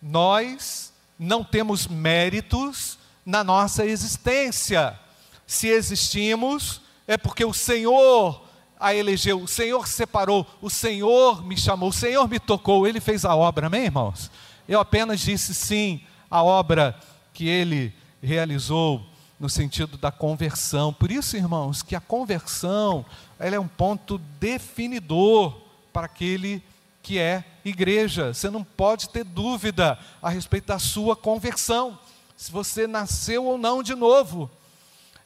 nós 0.03 0.93
não 1.19 1.43
temos 1.43 1.87
méritos 1.87 2.99
na 3.25 3.43
nossa 3.43 3.87
existência. 3.87 4.99
Se 5.47 5.69
existimos, 5.69 6.81
é 7.07 7.17
porque 7.17 7.45
o 7.45 7.55
Senhor 7.55 8.45
a 8.79 8.95
elegeu, 8.95 9.41
o 9.41 9.49
Senhor 9.49 9.89
separou, 9.89 10.47
o 10.61 10.69
Senhor 10.69 11.43
me 11.43 11.57
chamou, 11.57 11.89
o 11.89 11.93
Senhor 11.93 12.29
me 12.29 12.39
tocou, 12.39 12.87
Ele 12.87 13.01
fez 13.01 13.25
a 13.25 13.35
obra, 13.35 13.69
amém, 13.69 13.85
irmãos? 13.85 14.31
Eu 14.69 14.81
apenas 14.81 15.21
disse 15.21 15.55
sim 15.55 16.03
à 16.31 16.43
obra 16.43 16.99
que 17.33 17.49
Ele 17.49 17.95
realizou 18.23 19.05
no 19.39 19.49
sentido 19.49 19.97
da 19.97 20.11
conversão. 20.11 20.93
Por 20.93 21.11
isso, 21.11 21.37
irmãos, 21.37 21.83
que 21.83 21.95
a 21.95 22.01
conversão 22.01 23.05
ela 23.39 23.57
é 23.57 23.61
um 23.61 23.69
ponto 23.69 24.19
definidor 24.41 25.59
para 25.93 26.07
aquele 26.07 26.63
que 27.07 27.21
é 27.21 27.45
igreja. 27.65 28.35
Você 28.35 28.51
não 28.51 28.65
pode 28.65 29.09
ter 29.11 29.23
dúvida 29.23 29.97
a 30.21 30.29
respeito 30.29 30.67
da 30.67 30.79
sua 30.81 31.15
conversão, 31.15 31.97
se 32.37 32.51
você 32.51 32.89
nasceu 32.89 33.45
ou 33.45 33.57
não 33.57 33.81
de 33.81 33.95
novo. 33.95 34.51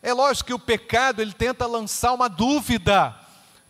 É 0.02 0.12
lógico 0.12 0.48
que 0.48 0.52
o 0.52 0.58
pecado 0.58 1.22
ele 1.22 1.32
tenta 1.32 1.66
lançar 1.66 2.12
uma 2.12 2.28
dúvida, 2.28 3.16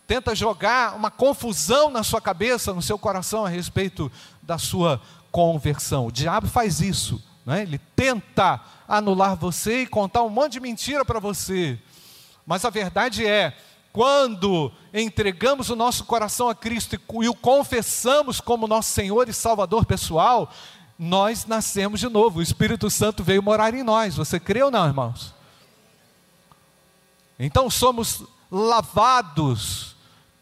tenta 0.05 0.35
jogar 0.35 0.93
uma 0.93 1.09
confusão 1.09 1.89
na 1.89 2.03
sua 2.03 2.19
cabeça, 2.19 2.73
no 2.73 2.81
seu 2.81 2.99
coração 2.99 3.45
a 3.45 3.49
respeito 3.49 4.11
da 4.43 4.57
sua 4.57 5.01
conversão. 5.31 6.07
O 6.07 6.11
diabo 6.11 6.47
faz 6.47 6.81
isso, 6.81 7.23
né? 7.45 7.61
ele 7.61 7.79
tenta 7.95 8.59
anular 8.89 9.37
você 9.37 9.83
e 9.83 9.87
contar 9.87 10.21
um 10.23 10.29
monte 10.29 10.53
de 10.53 10.59
mentira 10.59 11.05
para 11.05 11.21
você. 11.21 11.79
Mas 12.45 12.65
a 12.65 12.69
verdade 12.69 13.25
é, 13.25 13.55
quando 13.93 14.69
entregamos 14.93 15.69
o 15.69 15.75
nosso 15.75 16.05
coração 16.05 16.49
a 16.49 16.55
Cristo 16.55 16.95
e 16.95 17.29
o 17.29 17.35
confessamos 17.35 18.41
como 18.41 18.67
nosso 18.67 18.91
Senhor 18.91 19.29
e 19.29 19.33
Salvador 19.33 19.85
pessoal, 19.85 20.51
nós 20.97 21.45
nascemos 21.45 21.99
de 21.99 22.09
novo. 22.09 22.39
O 22.39 22.43
Espírito 22.43 22.89
Santo 22.89 23.23
veio 23.23 23.41
morar 23.41 23.73
em 23.73 23.83
nós. 23.83 24.15
Você 24.15 24.39
crê 24.39 24.61
ou 24.61 24.69
não, 24.69 24.85
irmãos? 24.85 25.33
Então 27.39 27.69
somos 27.69 28.23
lavados 28.51 29.95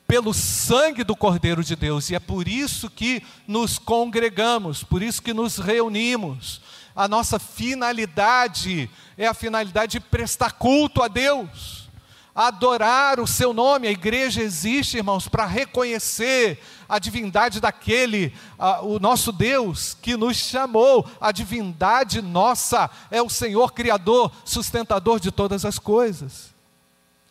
pelo 0.05 0.33
sangue 0.33 1.03
do 1.03 1.15
Cordeiro 1.15 1.63
de 1.63 1.75
Deus, 1.75 2.09
e 2.09 2.15
é 2.15 2.19
por 2.19 2.47
isso 2.47 2.89
que 2.89 3.23
nos 3.47 3.77
congregamos, 3.77 4.83
por 4.83 5.03
isso 5.03 5.21
que 5.21 5.35
nos 5.35 5.59
reunimos. 5.59 6.61
A 6.95 7.07
nossa 7.07 7.37
finalidade 7.37 8.89
é 9.15 9.27
a 9.27 9.35
finalidade 9.35 9.93
de 9.93 9.99
prestar 9.99 10.53
culto 10.53 11.03
a 11.03 11.07
Deus. 11.07 11.78
Adorar 12.47 13.19
o 13.19 13.27
seu 13.27 13.53
nome. 13.53 13.85
A 13.85 13.91
igreja 13.91 14.41
existe, 14.41 14.95
irmãos, 14.95 15.27
para 15.27 15.45
reconhecer 15.45 16.57
a 16.87 16.97
divindade 16.97 17.59
daquele, 17.59 18.33
a, 18.57 18.81
o 18.81 18.97
nosso 18.97 19.33
Deus 19.33 19.93
que 20.01 20.15
nos 20.15 20.37
chamou. 20.37 21.05
A 21.19 21.33
divindade 21.33 22.21
nossa 22.21 22.89
é 23.11 23.21
o 23.21 23.27
Senhor 23.27 23.73
Criador, 23.73 24.31
sustentador 24.45 25.19
de 25.19 25.31
todas 25.33 25.65
as 25.65 25.77
coisas. 25.77 26.53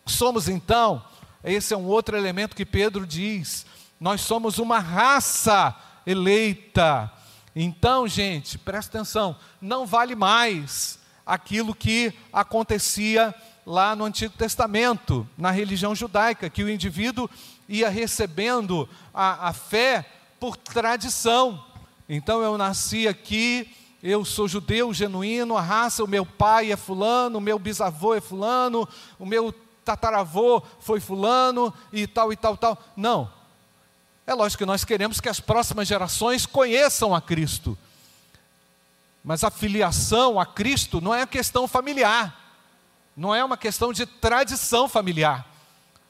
Somos 0.04 0.46
então, 0.46 1.02
esse 1.42 1.72
é 1.72 1.76
um 1.76 1.86
outro 1.86 2.14
elemento 2.14 2.54
que 2.54 2.66
Pedro 2.66 3.06
diz, 3.06 3.64
nós 3.98 4.20
somos 4.20 4.58
uma 4.58 4.78
raça 4.78 5.74
eleita. 6.06 7.10
Então, 7.56 8.06
gente, 8.06 8.58
presta 8.58 8.98
atenção, 8.98 9.36
não 9.58 9.86
vale 9.86 10.14
mais 10.14 10.98
aquilo 11.24 11.74
que 11.74 12.12
acontecia 12.30 13.34
lá 13.68 13.94
no 13.94 14.06
Antigo 14.06 14.32
Testamento, 14.32 15.28
na 15.36 15.50
religião 15.50 15.94
judaica, 15.94 16.48
que 16.48 16.64
o 16.64 16.70
indivíduo 16.70 17.28
ia 17.68 17.90
recebendo 17.90 18.88
a, 19.12 19.50
a 19.50 19.52
fé 19.52 20.06
por 20.40 20.56
tradição. 20.56 21.62
Então 22.08 22.40
eu 22.40 22.56
nasci 22.56 23.06
aqui, 23.06 23.70
eu 24.02 24.24
sou 24.24 24.48
judeu 24.48 24.94
genuíno, 24.94 25.54
a 25.54 25.60
raça, 25.60 26.02
o 26.02 26.08
meu 26.08 26.24
pai 26.24 26.72
é 26.72 26.78
fulano, 26.78 27.36
o 27.36 27.42
meu 27.42 27.58
bisavô 27.58 28.14
é 28.14 28.22
fulano, 28.22 28.88
o 29.18 29.26
meu 29.26 29.54
tataravô 29.84 30.62
foi 30.80 30.98
fulano 30.98 31.72
e 31.92 32.06
tal 32.06 32.32
e 32.32 32.36
tal 32.36 32.56
tal. 32.56 32.82
Não. 32.96 33.30
É 34.26 34.32
lógico 34.32 34.62
que 34.62 34.66
nós 34.66 34.82
queremos 34.82 35.20
que 35.20 35.28
as 35.28 35.40
próximas 35.40 35.86
gerações 35.86 36.46
conheçam 36.46 37.14
a 37.14 37.20
Cristo. 37.20 37.76
Mas 39.22 39.44
a 39.44 39.50
filiação 39.50 40.40
a 40.40 40.46
Cristo 40.46 41.02
não 41.02 41.14
é 41.14 41.26
questão 41.26 41.68
familiar 41.68 42.47
não 43.18 43.34
é 43.34 43.44
uma 43.44 43.56
questão 43.56 43.92
de 43.92 44.06
tradição 44.06 44.88
familiar. 44.88 45.44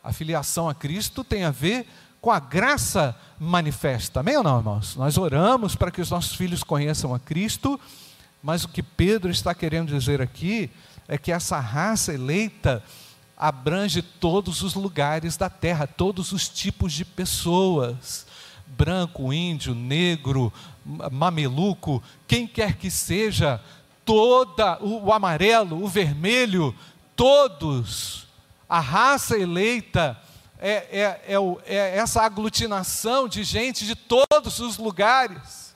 A 0.04 0.12
filiação 0.12 0.68
a 0.68 0.74
Cristo 0.74 1.24
tem 1.24 1.42
a 1.42 1.50
ver 1.50 1.88
com 2.20 2.30
a 2.30 2.38
graça 2.38 3.16
manifesta. 3.40 4.20
Amém 4.20 4.36
ou 4.36 4.44
não, 4.44 4.58
irmãos? 4.58 4.94
Nós 4.94 5.16
oramos 5.16 5.74
para 5.74 5.90
que 5.90 6.02
os 6.02 6.10
nossos 6.10 6.34
filhos 6.34 6.62
conheçam 6.62 7.14
a 7.14 7.18
Cristo, 7.18 7.80
mas 8.42 8.62
o 8.62 8.68
que 8.68 8.82
Pedro 8.82 9.30
está 9.30 9.54
querendo 9.54 9.98
dizer 9.98 10.20
aqui 10.20 10.70
é 11.08 11.16
que 11.16 11.32
essa 11.32 11.58
raça 11.58 12.12
eleita 12.12 12.84
abrange 13.34 14.02
todos 14.02 14.60
os 14.60 14.74
lugares 14.74 15.34
da 15.34 15.48
terra, 15.48 15.86
todos 15.86 16.32
os 16.32 16.46
tipos 16.46 16.92
de 16.92 17.06
pessoas. 17.06 18.26
Branco, 18.66 19.32
índio, 19.32 19.74
negro, 19.74 20.52
mameluco, 21.10 22.02
quem 22.26 22.46
quer 22.46 22.76
que 22.76 22.90
seja, 22.90 23.62
toda 24.08 24.78
o, 24.82 25.04
o 25.04 25.12
amarelo, 25.12 25.84
o 25.84 25.86
vermelho, 25.86 26.74
todos, 27.18 28.28
a 28.68 28.78
raça 28.78 29.36
eleita 29.36 30.16
é, 30.56 30.70
é, 30.70 31.34
é, 31.34 31.36
é, 31.66 31.98
essa 31.98 32.22
aglutinação 32.22 33.28
de 33.28 33.42
gente 33.42 33.84
de 33.84 33.96
todos 33.96 34.60
os 34.60 34.78
lugares 34.78 35.74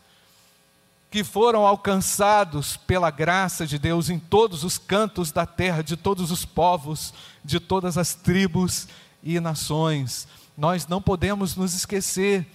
que 1.11 1.25
foram 1.25 1.67
alcançados 1.67 2.77
pela 2.77 3.11
graça 3.11 3.67
de 3.67 3.77
Deus 3.77 4.09
em 4.09 4.21
todos 4.21 4.63
os 4.63 4.79
cantos 4.79 5.33
da 5.33 5.45
terra, 5.45 5.83
de 5.83 5.97
todos 5.97 6.31
os 6.31 6.45
povos, 6.45 7.13
de 7.45 7.59
todas 7.59 7.99
as 7.99 8.15
tribos 8.15 8.87
e 9.21 9.41
nações. 9.41 10.29
Nós 10.57 10.87
não 10.87 11.03
podemos 11.03 11.57
nos 11.57 11.75
esquecer 11.75 12.47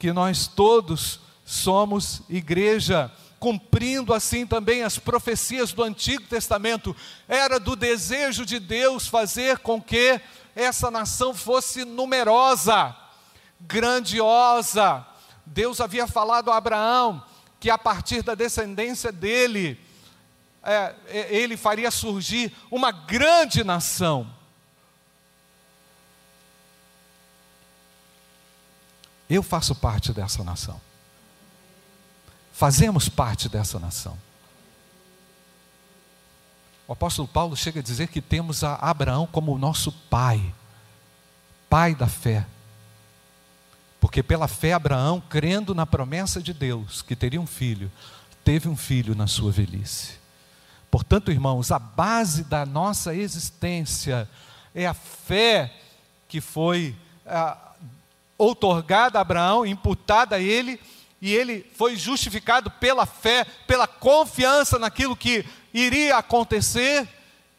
que 0.00 0.12
nós 0.12 0.48
todos 0.48 1.20
somos 1.44 2.22
igreja 2.28 3.08
cumprindo 3.42 4.14
assim 4.14 4.46
também 4.46 4.84
as 4.84 5.00
profecias 5.00 5.72
do 5.72 5.82
Antigo 5.82 6.22
Testamento, 6.28 6.94
era 7.26 7.58
do 7.58 7.74
desejo 7.74 8.46
de 8.46 8.60
Deus 8.60 9.08
fazer 9.08 9.58
com 9.58 9.82
que 9.82 10.20
essa 10.54 10.92
nação 10.92 11.34
fosse 11.34 11.84
numerosa, 11.84 12.96
grandiosa. 13.60 15.04
Deus 15.44 15.80
havia 15.80 16.06
falado 16.06 16.52
a 16.52 16.56
Abraão 16.56 17.20
que 17.58 17.68
a 17.68 17.76
partir 17.76 18.22
da 18.22 18.36
descendência 18.36 19.10
dele, 19.10 19.76
é, 20.62 20.94
é 21.08 21.34
ele 21.34 21.56
faria 21.56 21.90
surgir 21.90 22.56
uma 22.70 22.92
grande 22.92 23.64
nação. 23.64 24.32
Eu 29.28 29.42
faço 29.42 29.74
parte 29.74 30.12
dessa 30.12 30.44
nação 30.44 30.80
fazemos 32.62 33.08
parte 33.08 33.48
dessa 33.48 33.76
nação. 33.80 34.16
O 36.86 36.92
apóstolo 36.92 37.26
Paulo 37.26 37.56
chega 37.56 37.80
a 37.80 37.82
dizer 37.82 38.06
que 38.06 38.20
temos 38.20 38.62
a 38.62 38.76
Abraão 38.76 39.26
como 39.26 39.58
nosso 39.58 39.90
pai, 39.90 40.54
pai 41.68 41.92
da 41.92 42.06
fé. 42.06 42.46
Porque 44.00 44.22
pela 44.22 44.46
fé, 44.46 44.74
Abraão, 44.74 45.20
crendo 45.20 45.74
na 45.74 45.84
promessa 45.84 46.40
de 46.40 46.52
Deus 46.54 47.02
que 47.02 47.16
teria 47.16 47.40
um 47.40 47.48
filho, 47.48 47.90
teve 48.44 48.68
um 48.68 48.76
filho 48.76 49.16
na 49.16 49.26
sua 49.26 49.50
velhice. 49.50 50.12
Portanto, 50.88 51.32
irmãos, 51.32 51.72
a 51.72 51.80
base 51.80 52.44
da 52.44 52.64
nossa 52.64 53.12
existência 53.12 54.30
é 54.72 54.86
a 54.86 54.94
fé 54.94 55.74
que 56.28 56.40
foi 56.40 56.94
ah, 57.26 57.72
outorgada 58.38 59.18
a 59.18 59.22
Abraão, 59.22 59.66
imputada 59.66 60.36
a 60.36 60.40
ele 60.40 60.78
e 61.22 61.32
ele 61.32 61.64
foi 61.76 61.94
justificado 61.94 62.68
pela 62.68 63.06
fé, 63.06 63.44
pela 63.64 63.86
confiança 63.86 64.76
naquilo 64.76 65.16
que 65.16 65.44
iria 65.72 66.16
acontecer, 66.16 67.08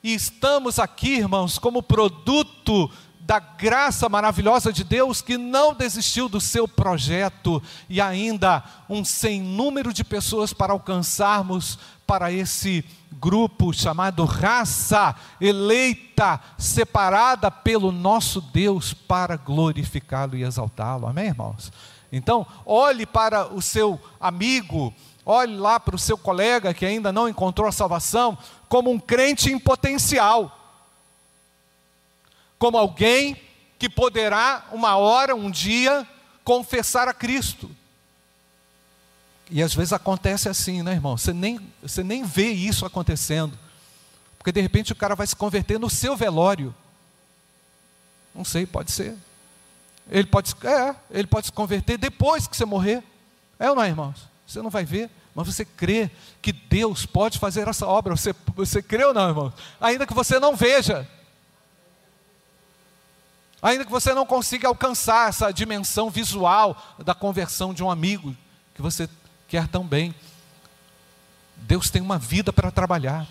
e 0.04 0.14
estamos 0.14 0.80
aqui, 0.80 1.16
irmãos, 1.16 1.58
como 1.58 1.82
produto 1.82 2.92
da 3.22 3.40
graça 3.40 4.10
maravilhosa 4.10 4.74
de 4.74 4.84
Deus 4.84 5.22
que 5.22 5.38
não 5.38 5.74
desistiu 5.74 6.28
do 6.28 6.42
seu 6.42 6.68
projeto 6.68 7.64
e 7.88 8.02
ainda 8.02 8.62
um 8.90 9.06
sem 9.06 9.42
número 9.42 9.94
de 9.94 10.04
pessoas 10.04 10.52
para 10.52 10.74
alcançarmos 10.74 11.80
para 12.06 12.34
esse 12.34 12.84
grupo 13.14 13.72
chamado 13.72 14.26
raça 14.26 15.16
eleita, 15.40 16.38
separada 16.58 17.50
pelo 17.50 17.94
nosso 17.94 18.42
Deus 18.42 18.94
para 18.94 19.38
glorificá-lo 19.38 20.36
e 20.36 20.44
exaltá-lo. 20.44 21.08
Amém, 21.08 21.28
irmãos? 21.28 21.72
Então, 22.16 22.46
olhe 22.64 23.08
para 23.08 23.52
o 23.52 23.60
seu 23.60 24.00
amigo, 24.20 24.94
olhe 25.26 25.58
lá 25.58 25.80
para 25.80 25.96
o 25.96 26.00
seu 26.00 26.16
colega 26.16 26.72
que 26.72 26.86
ainda 26.86 27.12
não 27.12 27.28
encontrou 27.28 27.68
a 27.68 27.72
salvação, 27.72 28.38
como 28.70 28.92
um 28.92 29.00
crente 29.00 29.52
em 29.52 29.58
potencial, 29.58 30.80
como 32.60 32.78
alguém 32.78 33.36
que 33.80 33.90
poderá, 33.90 34.64
uma 34.72 34.96
hora, 34.96 35.36
um 35.36 35.50
dia, 35.50 36.08
confessar 36.44 37.08
a 37.08 37.16
Cristo. 37.16 37.68
E 39.50 39.64
às 39.64 39.74
vezes 39.74 39.92
acontece 39.92 40.48
assim, 40.48 40.84
né, 40.84 40.92
irmão? 40.92 41.18
Você 41.18 41.34
nem, 41.34 41.60
você 41.82 42.04
nem 42.04 42.24
vê 42.24 42.52
isso 42.52 42.86
acontecendo. 42.86 43.58
Porque 44.38 44.52
de 44.52 44.62
repente 44.62 44.92
o 44.92 44.96
cara 44.96 45.16
vai 45.16 45.26
se 45.26 45.36
converter 45.36 45.80
no 45.80 45.90
seu 45.90 46.16
velório. 46.16 46.76
Não 48.36 48.46
sei, 48.46 48.68
pode 48.68 48.92
ser. 48.92 49.18
Ele 50.10 50.28
pode, 50.28 50.54
é, 50.64 50.96
ele 51.12 51.28
pode 51.28 51.48
se 51.48 51.52
converter 51.52 51.98
depois 51.98 52.48
que 52.48 52.56
você 52.56 52.66
morrer. 52.66 53.04
É 53.60 53.70
ou 53.70 53.76
não, 53.76 53.84
é, 53.84 53.88
irmãos? 53.88 54.28
Você 54.46 54.62
não 54.62 54.70
vai 54.70 54.84
ver, 54.84 55.10
mas 55.34 55.48
você 55.48 55.64
crê 55.66 56.12
que 56.42 56.52
Deus 56.52 57.06
pode 57.06 57.40
fazer 57.40 57.68
essa 57.68 57.88
obra. 57.88 58.16
Você, 58.16 58.36
você 58.56 58.82
crê 58.82 59.04
ou 59.06 59.14
não, 59.14 59.30
irmãos? 59.30 59.54
Ainda 59.80 60.06
que 60.06 60.14
você 60.14 60.40
não 60.40 60.56
veja. 60.56 61.08
Ainda 63.62 63.86
que 63.86 63.92
você 63.92 64.14
não 64.14 64.26
consiga 64.26 64.68
alcançar 64.68 65.30
essa 65.30 65.52
dimensão 65.52 66.10
visual 66.10 66.76
da 67.00 67.16
conversão 67.16 67.74
de 67.74 67.82
um 67.82 67.90
amigo 67.90 68.36
que 68.76 68.82
você 68.82 69.10
quer 69.48 69.68
tão 69.70 69.88
bem. 69.88 70.14
Deus 71.56 71.90
tem 71.90 72.02
uma 72.02 72.20
vida 72.20 72.52
para 72.52 72.70
trabalhar. 72.70 73.26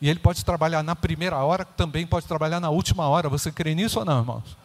E 0.00 0.08
Ele 0.10 0.18
pode 0.18 0.44
trabalhar 0.44 0.82
na 0.82 0.94
primeira 0.94 1.38
hora, 1.38 1.64
também 1.64 2.06
pode 2.06 2.26
trabalhar 2.26 2.60
na 2.60 2.68
última 2.68 3.08
hora. 3.08 3.28
Você 3.30 3.50
crê 3.50 3.74
nisso 3.74 4.00
ou 4.00 4.04
não, 4.04 4.18
irmãos? 4.18 4.63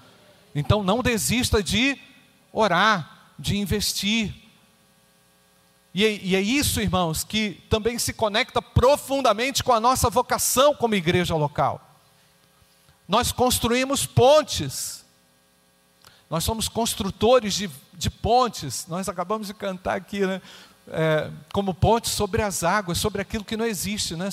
Então 0.54 0.84
não 0.84 1.02
desista 1.02 1.62
de 1.62 1.98
orar, 2.52 3.34
de 3.38 3.58
investir. 3.58 4.34
E 5.94 6.06
é, 6.06 6.12
e 6.22 6.36
é, 6.36 6.42
isso, 6.42 6.82
irmãos, 6.82 7.24
que 7.24 7.62
também 7.70 7.98
se 7.98 8.14
conecta 8.14 8.62
profundamente 8.62 9.64
com 9.64 9.74
a 9.74 9.80
nossa 9.80 10.10
vocação 10.10 10.76
como 10.76 10.96
igreja 10.96 11.36
local. 11.36 11.82
Nós 13.08 13.32
construímos 13.32 14.06
pontes, 14.06 15.04
nós 16.30 16.44
somos 16.44 16.68
construtores 16.68 17.56
de, 17.56 17.70
de 17.94 18.10
pontes, 18.10 18.86
nós 18.88 19.10
acabamos 19.10 19.48
de 19.48 19.54
cantar 19.54 19.98
aqui, 19.98 20.26
né? 20.26 20.42
É, 20.92 21.30
como 21.54 21.72
pontes 21.72 22.12
sobre 22.12 22.42
as 22.42 22.64
águas, 22.64 22.98
sobre 22.98 23.22
aquilo 23.22 23.46
que 23.46 23.56
não 23.56 23.66
existe, 23.66 24.16
né? 24.16 24.30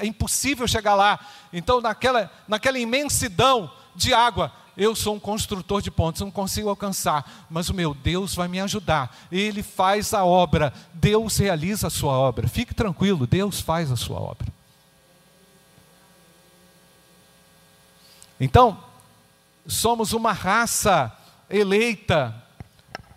é 0.00 0.06
impossível 0.06 0.66
chegar 0.66 0.94
lá. 0.94 1.20
Então, 1.52 1.82
naquela, 1.82 2.32
naquela 2.46 2.78
imensidão 2.78 3.70
de 3.94 4.14
água, 4.14 4.50
eu 4.78 4.94
sou 4.94 5.16
um 5.16 5.20
construtor 5.20 5.82
de 5.82 5.90
pontes, 5.90 6.20
não 6.20 6.30
consigo 6.30 6.68
alcançar, 6.68 7.46
mas 7.50 7.68
o 7.68 7.74
meu 7.74 7.92
Deus 7.92 8.32
vai 8.32 8.46
me 8.46 8.60
ajudar. 8.60 9.14
Ele 9.30 9.60
faz 9.60 10.14
a 10.14 10.24
obra, 10.24 10.72
Deus 10.94 11.36
realiza 11.36 11.88
a 11.88 11.90
sua 11.90 12.12
obra. 12.12 12.46
Fique 12.46 12.72
tranquilo, 12.72 13.26
Deus 13.26 13.60
faz 13.60 13.90
a 13.90 13.96
sua 13.96 14.20
obra. 14.20 14.46
Então, 18.38 18.78
somos 19.66 20.12
uma 20.12 20.32
raça 20.32 21.12
eleita, 21.50 22.32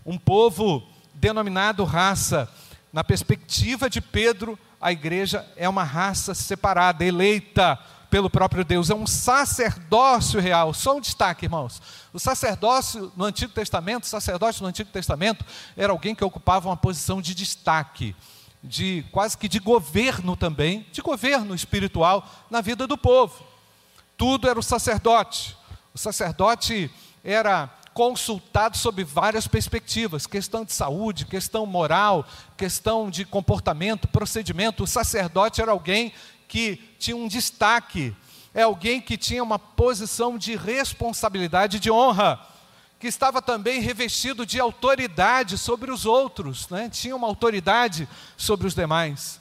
um 0.04 0.18
povo 0.18 0.84
denominado 1.14 1.84
raça. 1.84 2.50
Na 2.92 3.04
perspectiva 3.04 3.88
de 3.88 4.02
Pedro, 4.02 4.58
a 4.82 4.92
igreja 4.92 5.48
é 5.56 5.70
uma 5.70 5.84
raça 5.84 6.34
separada, 6.34 7.06
eleita 7.06 7.78
pelo 8.12 8.30
próprio 8.30 8.66
Deus, 8.66 8.90
é 8.90 8.94
um 8.94 9.08
sacerdócio 9.08 10.40
real. 10.42 10.74
Só 10.74 10.98
um 10.98 11.00
destaque, 11.00 11.46
irmãos. 11.46 11.82
O 12.12 12.20
sacerdócio 12.20 13.10
no 13.16 13.24
Antigo 13.24 13.54
Testamento, 13.54 14.04
o 14.04 14.08
sacerdote 14.08 14.62
no 14.62 14.68
Antigo 14.68 14.92
Testamento 14.92 15.46
era 15.78 15.94
alguém 15.94 16.14
que 16.14 16.24
ocupava 16.24 16.68
uma 16.68 16.76
posição 16.76 17.22
de 17.22 17.34
destaque, 17.34 18.14
de 18.62 19.06
quase 19.14 19.38
que 19.38 19.48
de 19.48 19.60
governo 19.60 20.36
também, 20.36 20.86
de 20.92 21.02
governo 21.02 21.56
espiritual 21.56 22.30
na 22.50 22.60
vida 22.60 22.86
do 22.86 22.98
povo. 22.98 23.46
Tudo 24.18 24.50
era 24.50 24.60
o 24.60 24.64
sacerdote. 24.64 25.56
O 25.94 25.98
sacerdote 25.98 26.92
era 27.24 27.74
consultado 27.94 28.76
sobre 28.76 29.06
várias 29.06 29.48
perspectivas: 29.48 30.28
questão 30.28 30.66
de 30.66 30.74
saúde, 30.74 31.26
questão 31.26 31.66
moral, 31.66 32.26
questão 32.58 33.10
de 33.10 33.24
comportamento, 33.24 34.06
procedimento. 34.10 34.84
O 34.84 34.88
sacerdote 34.88 35.62
era 35.62 35.72
alguém 35.72 36.12
que 36.52 36.76
tinha 37.00 37.16
um 37.16 37.30
destaque, 37.30 38.14
é 38.54 38.64
alguém 38.64 39.00
que 39.00 39.16
tinha 39.16 39.42
uma 39.42 39.58
posição 39.58 40.38
de 40.38 40.54
responsabilidade, 40.54 41.80
de 41.80 41.90
honra, 41.90 42.46
que 43.00 43.08
estava 43.08 43.42
também 43.42 43.80
revestido 43.80 44.46
de 44.46 44.60
autoridade 44.60 45.58
sobre 45.58 45.90
os 45.90 46.06
outros, 46.06 46.68
né? 46.68 46.90
tinha 46.90 47.16
uma 47.16 47.26
autoridade 47.26 48.06
sobre 48.36 48.68
os 48.68 48.76
demais. 48.76 49.40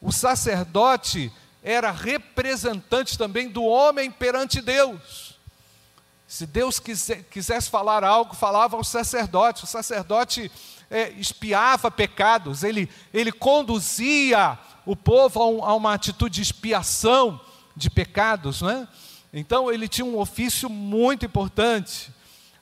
O 0.00 0.10
sacerdote 0.10 1.32
era 1.62 1.92
representante 1.92 3.16
também 3.16 3.48
do 3.48 3.62
homem 3.62 4.10
perante 4.10 4.60
Deus. 4.60 5.38
Se 6.26 6.46
Deus 6.46 6.80
quisesse 6.80 7.70
falar 7.70 8.02
algo, 8.02 8.34
falava 8.34 8.76
ao 8.76 8.82
sacerdote. 8.82 9.62
O 9.62 9.68
sacerdote 9.68 10.50
é, 10.90 11.10
espiava 11.10 11.92
pecados, 11.92 12.64
ele, 12.64 12.90
ele 13.14 13.30
conduzia 13.30 14.58
o 14.90 14.96
povo 14.96 15.40
a, 15.40 15.46
um, 15.46 15.64
a, 15.64 15.74
uma 15.76 15.94
atitude 15.94 16.34
de 16.34 16.42
expiação 16.42 17.40
de 17.76 17.88
pecados, 17.88 18.60
não 18.60 18.70
é? 18.70 18.88
Então 19.32 19.70
ele 19.70 19.86
tinha 19.86 20.04
um 20.04 20.18
ofício 20.18 20.68
muito 20.68 21.24
importante. 21.24 22.10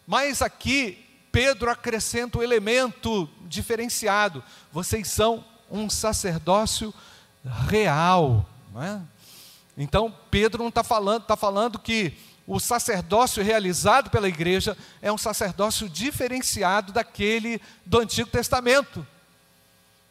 Mas 0.06 0.42
aqui 0.42 1.02
Pedro 1.32 1.70
acrescenta 1.70 2.36
um 2.36 2.42
elemento 2.42 3.26
diferenciado: 3.46 4.44
vocês 4.70 5.08
são 5.08 5.42
um 5.70 5.88
sacerdócio 5.88 6.92
real, 7.66 8.46
não 8.74 8.82
é? 8.82 9.00
Então 9.78 10.14
Pedro 10.30 10.62
não 10.62 10.68
está 10.68 10.84
falando, 10.84 11.22
está 11.22 11.36
falando 11.36 11.78
que 11.78 12.12
o 12.46 12.60
sacerdócio 12.60 13.42
realizado 13.42 14.10
pela 14.10 14.28
igreja 14.28 14.76
é 15.00 15.10
um 15.10 15.16
sacerdócio 15.16 15.88
diferenciado 15.88 16.92
daquele 16.92 17.58
do 17.86 18.00
Antigo 18.00 18.28
Testamento, 18.28 19.06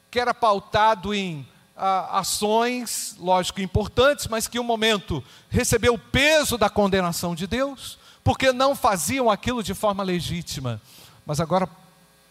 que 0.09 0.19
era 0.19 0.33
pautado 0.33 1.13
em 1.13 1.47
ah, 1.77 2.19
ações, 2.19 3.15
lógico, 3.19 3.61
importantes, 3.61 4.27
mas 4.27 4.47
que 4.47 4.59
um 4.59 4.63
momento 4.63 5.23
recebeu 5.49 5.93
o 5.93 5.99
peso 5.99 6.57
da 6.57 6.69
condenação 6.69 7.35
de 7.35 7.45
Deus, 7.45 7.99
porque 8.23 8.51
não 8.51 8.75
faziam 8.75 9.29
aquilo 9.29 9.61
de 9.61 9.73
forma 9.73 10.03
legítima. 10.03 10.81
Mas 11.25 11.39
agora 11.39 11.69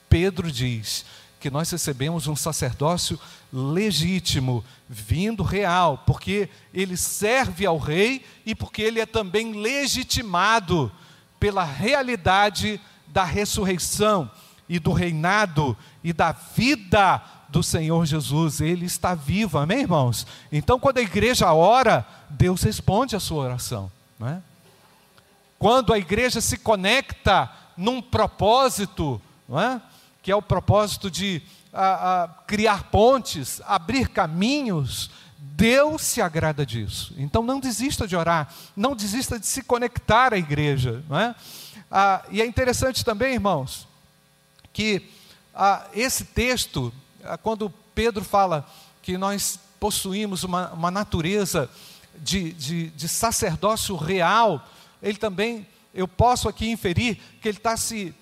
Pedro 0.08 0.50
diz: 0.50 1.04
que 1.38 1.50
nós 1.50 1.70
recebemos 1.70 2.26
um 2.26 2.34
sacerdócio 2.34 3.20
legítimo, 3.52 4.64
vindo 4.88 5.42
real, 5.42 6.02
porque 6.06 6.48
ele 6.74 6.96
serve 6.96 7.64
ao 7.64 7.78
rei 7.78 8.24
e 8.44 8.54
porque 8.54 8.82
ele 8.82 9.00
é 9.00 9.06
também 9.06 9.52
legitimado 9.52 10.90
pela 11.38 11.62
realidade 11.62 12.80
da 13.06 13.24
ressurreição 13.24 14.30
e 14.68 14.80
do 14.80 14.92
reinado 14.92 15.76
e 16.02 16.12
da 16.12 16.32
vida 16.32 17.22
do 17.48 17.62
Senhor 17.62 18.04
Jesus. 18.06 18.60
Ele 18.60 18.86
está 18.86 19.14
vivo, 19.14 19.58
amém, 19.58 19.80
irmãos? 19.80 20.26
Então, 20.50 20.78
quando 20.78 20.98
a 20.98 21.02
igreja 21.02 21.52
ora, 21.52 22.06
Deus 22.30 22.62
responde 22.62 23.16
a 23.16 23.20
sua 23.20 23.44
oração, 23.44 23.90
não 24.18 24.28
é? 24.28 24.42
Quando 25.58 25.92
a 25.92 25.98
igreja 25.98 26.40
se 26.40 26.58
conecta 26.58 27.50
num 27.76 28.02
propósito, 28.02 29.20
não 29.48 29.60
é? 29.60 29.80
que 30.22 30.30
é 30.30 30.36
o 30.36 30.42
propósito 30.42 31.10
de 31.10 31.40
a, 31.72 32.24
a, 32.24 32.28
criar 32.46 32.84
pontes, 32.90 33.60
abrir 33.64 34.08
caminhos, 34.08 35.10
Deus 35.38 36.02
se 36.02 36.20
agrada 36.20 36.66
disso. 36.66 37.14
Então 37.16 37.42
não 37.42 37.60
desista 37.60 38.06
de 38.06 38.16
orar, 38.16 38.52
não 38.76 38.96
desista 38.96 39.38
de 39.38 39.46
se 39.46 39.62
conectar 39.62 40.34
à 40.34 40.36
igreja. 40.36 41.02
Não 41.08 41.18
é? 41.18 41.34
Ah, 41.90 42.24
e 42.30 42.42
é 42.42 42.46
interessante 42.46 43.04
também, 43.04 43.34
irmãos, 43.34 43.86
que 44.72 45.08
ah, 45.54 45.86
esse 45.94 46.24
texto, 46.24 46.92
quando 47.42 47.72
Pedro 47.94 48.24
fala 48.24 48.66
que 49.02 49.16
nós 49.16 49.58
possuímos 49.78 50.42
uma, 50.44 50.70
uma 50.72 50.90
natureza 50.90 51.70
de, 52.16 52.52
de, 52.52 52.90
de 52.90 53.08
sacerdócio 53.08 53.96
real, 53.96 54.66
ele 55.02 55.18
também, 55.18 55.66
eu 55.94 56.08
posso 56.08 56.48
aqui 56.48 56.70
inferir 56.70 57.16
que 57.40 57.48
ele 57.48 57.58
está 57.58 57.76
se 57.76 58.14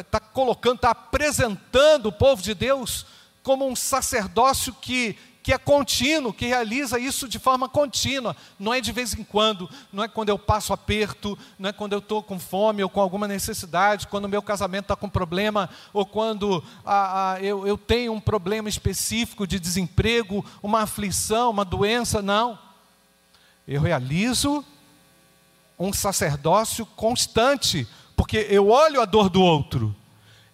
está 0.00 0.18
colocando, 0.18 0.76
está 0.76 0.90
apresentando 0.90 2.06
o 2.06 2.12
povo 2.12 2.42
de 2.42 2.54
Deus 2.54 3.06
como 3.42 3.68
um 3.68 3.76
sacerdócio 3.76 4.72
que, 4.74 5.16
que 5.46 5.52
é 5.52 5.58
contínuo, 5.58 6.32
que 6.32 6.44
realiza 6.44 6.98
isso 6.98 7.28
de 7.28 7.38
forma 7.38 7.68
contínua, 7.68 8.34
não 8.58 8.74
é 8.74 8.80
de 8.80 8.90
vez 8.90 9.14
em 9.14 9.22
quando, 9.22 9.70
não 9.92 10.02
é 10.02 10.08
quando 10.08 10.28
eu 10.28 10.36
passo 10.36 10.72
aperto, 10.72 11.38
não 11.56 11.70
é 11.70 11.72
quando 11.72 11.92
eu 11.92 12.00
estou 12.00 12.20
com 12.20 12.36
fome 12.36 12.82
ou 12.82 12.90
com 12.90 13.00
alguma 13.00 13.28
necessidade, 13.28 14.08
quando 14.08 14.24
o 14.24 14.28
meu 14.28 14.42
casamento 14.42 14.86
está 14.86 14.96
com 14.96 15.08
problema, 15.08 15.70
ou 15.92 16.04
quando 16.04 16.64
ah, 16.84 17.34
ah, 17.34 17.40
eu, 17.40 17.64
eu 17.64 17.78
tenho 17.78 18.12
um 18.12 18.18
problema 18.18 18.68
específico 18.68 19.46
de 19.46 19.60
desemprego, 19.60 20.44
uma 20.60 20.80
aflição, 20.80 21.50
uma 21.50 21.64
doença, 21.64 22.20
não. 22.20 22.58
Eu 23.68 23.82
realizo 23.82 24.64
um 25.78 25.92
sacerdócio 25.92 26.84
constante, 26.84 27.86
porque 28.16 28.48
eu 28.50 28.68
olho 28.68 29.00
a 29.00 29.04
dor 29.04 29.28
do 29.28 29.40
outro, 29.40 29.94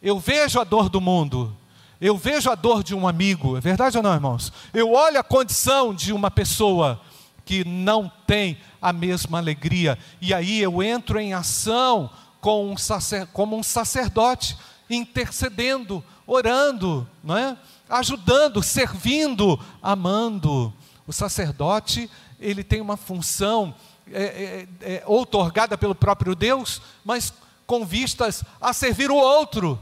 eu 0.03 0.19
vejo 0.19 0.61
a 0.61 0.65
dor 0.65 0.91
do 0.91 1.01
mundo, 1.01 1.57
eu 2.03 2.17
vejo 2.17 2.51
a 2.51 2.57
dor 2.57 2.83
de 2.83 2.97
um 2.97 3.07
amigo, 3.07 3.57
é 3.57 3.61
verdade 3.61 3.97
ou 3.97 4.03
não, 4.03 4.13
irmãos? 4.13 4.53
Eu 4.75 4.91
olho 4.93 5.21
a 5.21 5.23
condição 5.23 5.95
de 5.95 6.13
uma 6.13 6.33
pessoa 6.33 7.01
que 7.45 7.65
não 7.65 8.11
tem 8.27 8.59
a 8.81 8.93
mesma 8.93 9.39
alegria, 9.39 9.97
e 10.21 10.35
aí 10.35 10.61
eu 10.61 10.83
entro 10.83 11.21
em 11.21 11.33
ação 11.33 12.11
com 12.41 12.73
um 12.73 12.77
sacer, 12.77 13.29
como 13.29 13.57
um 13.57 13.63
sacerdote, 13.63 14.59
intercedendo, 14.91 16.05
orando, 16.27 17.09
não 17.23 17.37
é? 17.37 17.57
ajudando, 17.89 18.61
servindo, 18.65 19.61
amando. 19.81 20.75
O 21.07 21.13
sacerdote, 21.13 22.11
ele 22.41 22.65
tem 22.65 22.81
uma 22.81 22.97
função 22.97 23.73
é, 24.11 24.67
é, 24.81 24.95
é, 24.95 25.03
outorgada 25.07 25.79
pelo 25.79 25.95
próprio 25.95 26.35
Deus, 26.35 26.83
mas 27.05 27.33
com 27.65 27.87
vistas 27.87 28.43
a 28.61 28.73
servir 28.73 29.09
o 29.09 29.17
outro, 29.17 29.79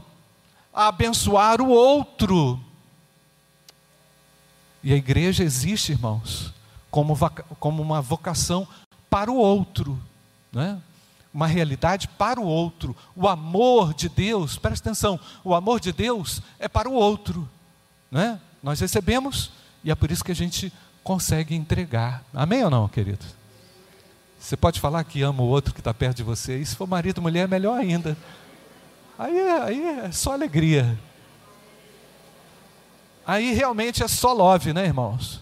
a 0.73 0.87
abençoar 0.87 1.61
o 1.61 1.69
outro. 1.69 2.59
E 4.83 4.93
a 4.93 4.95
igreja 4.95 5.43
existe, 5.43 5.91
irmãos, 5.91 6.53
como, 6.89 7.17
como 7.59 7.81
uma 7.81 8.01
vocação 8.01 8.67
para 9.09 9.31
o 9.31 9.35
outro, 9.35 9.99
né? 10.51 10.81
uma 11.33 11.47
realidade 11.47 12.07
para 12.07 12.39
o 12.39 12.45
outro. 12.45 12.95
O 13.15 13.27
amor 13.27 13.93
de 13.93 14.09
Deus, 14.09 14.57
presta 14.57 14.89
atenção, 14.89 15.19
o 15.43 15.53
amor 15.53 15.79
de 15.79 15.91
Deus 15.91 16.41
é 16.59 16.67
para 16.67 16.89
o 16.89 16.93
outro. 16.93 17.47
Né? 18.09 18.39
Nós 18.61 18.79
recebemos 18.79 19.51
e 19.83 19.91
é 19.91 19.95
por 19.95 20.11
isso 20.11 20.23
que 20.23 20.31
a 20.31 20.35
gente 20.35 20.71
consegue 21.03 21.55
entregar. 21.55 22.23
Amém 22.33 22.63
ou 22.63 22.69
não, 22.69 22.87
querido? 22.87 23.25
Você 24.39 24.57
pode 24.57 24.79
falar 24.79 25.03
que 25.03 25.21
ama 25.21 25.43
o 25.43 25.47
outro 25.47 25.73
que 25.73 25.79
está 25.79 25.93
perto 25.93 26.17
de 26.17 26.23
você, 26.23 26.57
e 26.57 26.65
se 26.65 26.75
for 26.75 26.87
marido 26.87 27.21
mulher, 27.21 27.47
melhor 27.47 27.79
ainda. 27.79 28.17
Aí 29.21 29.37
é, 29.37 29.61
aí 29.61 29.85
é 29.99 30.11
só 30.11 30.33
alegria. 30.33 30.99
Aí 33.23 33.53
realmente 33.53 34.01
é 34.01 34.07
só 34.07 34.33
love, 34.33 34.73
né, 34.73 34.83
irmãos? 34.83 35.39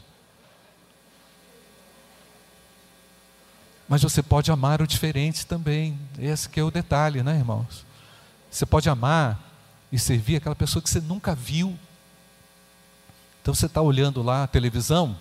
Mas 3.88 4.04
você 4.04 4.22
pode 4.22 4.52
amar 4.52 4.82
o 4.82 4.88
diferente 4.88 5.46
também. 5.46 5.98
Esse 6.18 6.50
que 6.50 6.60
é 6.60 6.64
o 6.64 6.70
detalhe, 6.70 7.24
né, 7.24 7.38
irmãos? 7.38 7.86
Você 8.52 8.66
pode 8.66 8.90
amar 8.90 9.40
e 9.90 9.98
servir 9.98 10.36
aquela 10.36 10.58
pessoa 10.58 10.84
que 10.84 10.90
você 10.90 11.00
nunca 11.00 11.34
viu. 11.34 11.80
Então 13.42 13.54
você 13.54 13.66
está 13.66 13.82
olhando 13.82 14.22
lá 14.22 14.44
a 14.44 14.48
televisão, 14.48 15.18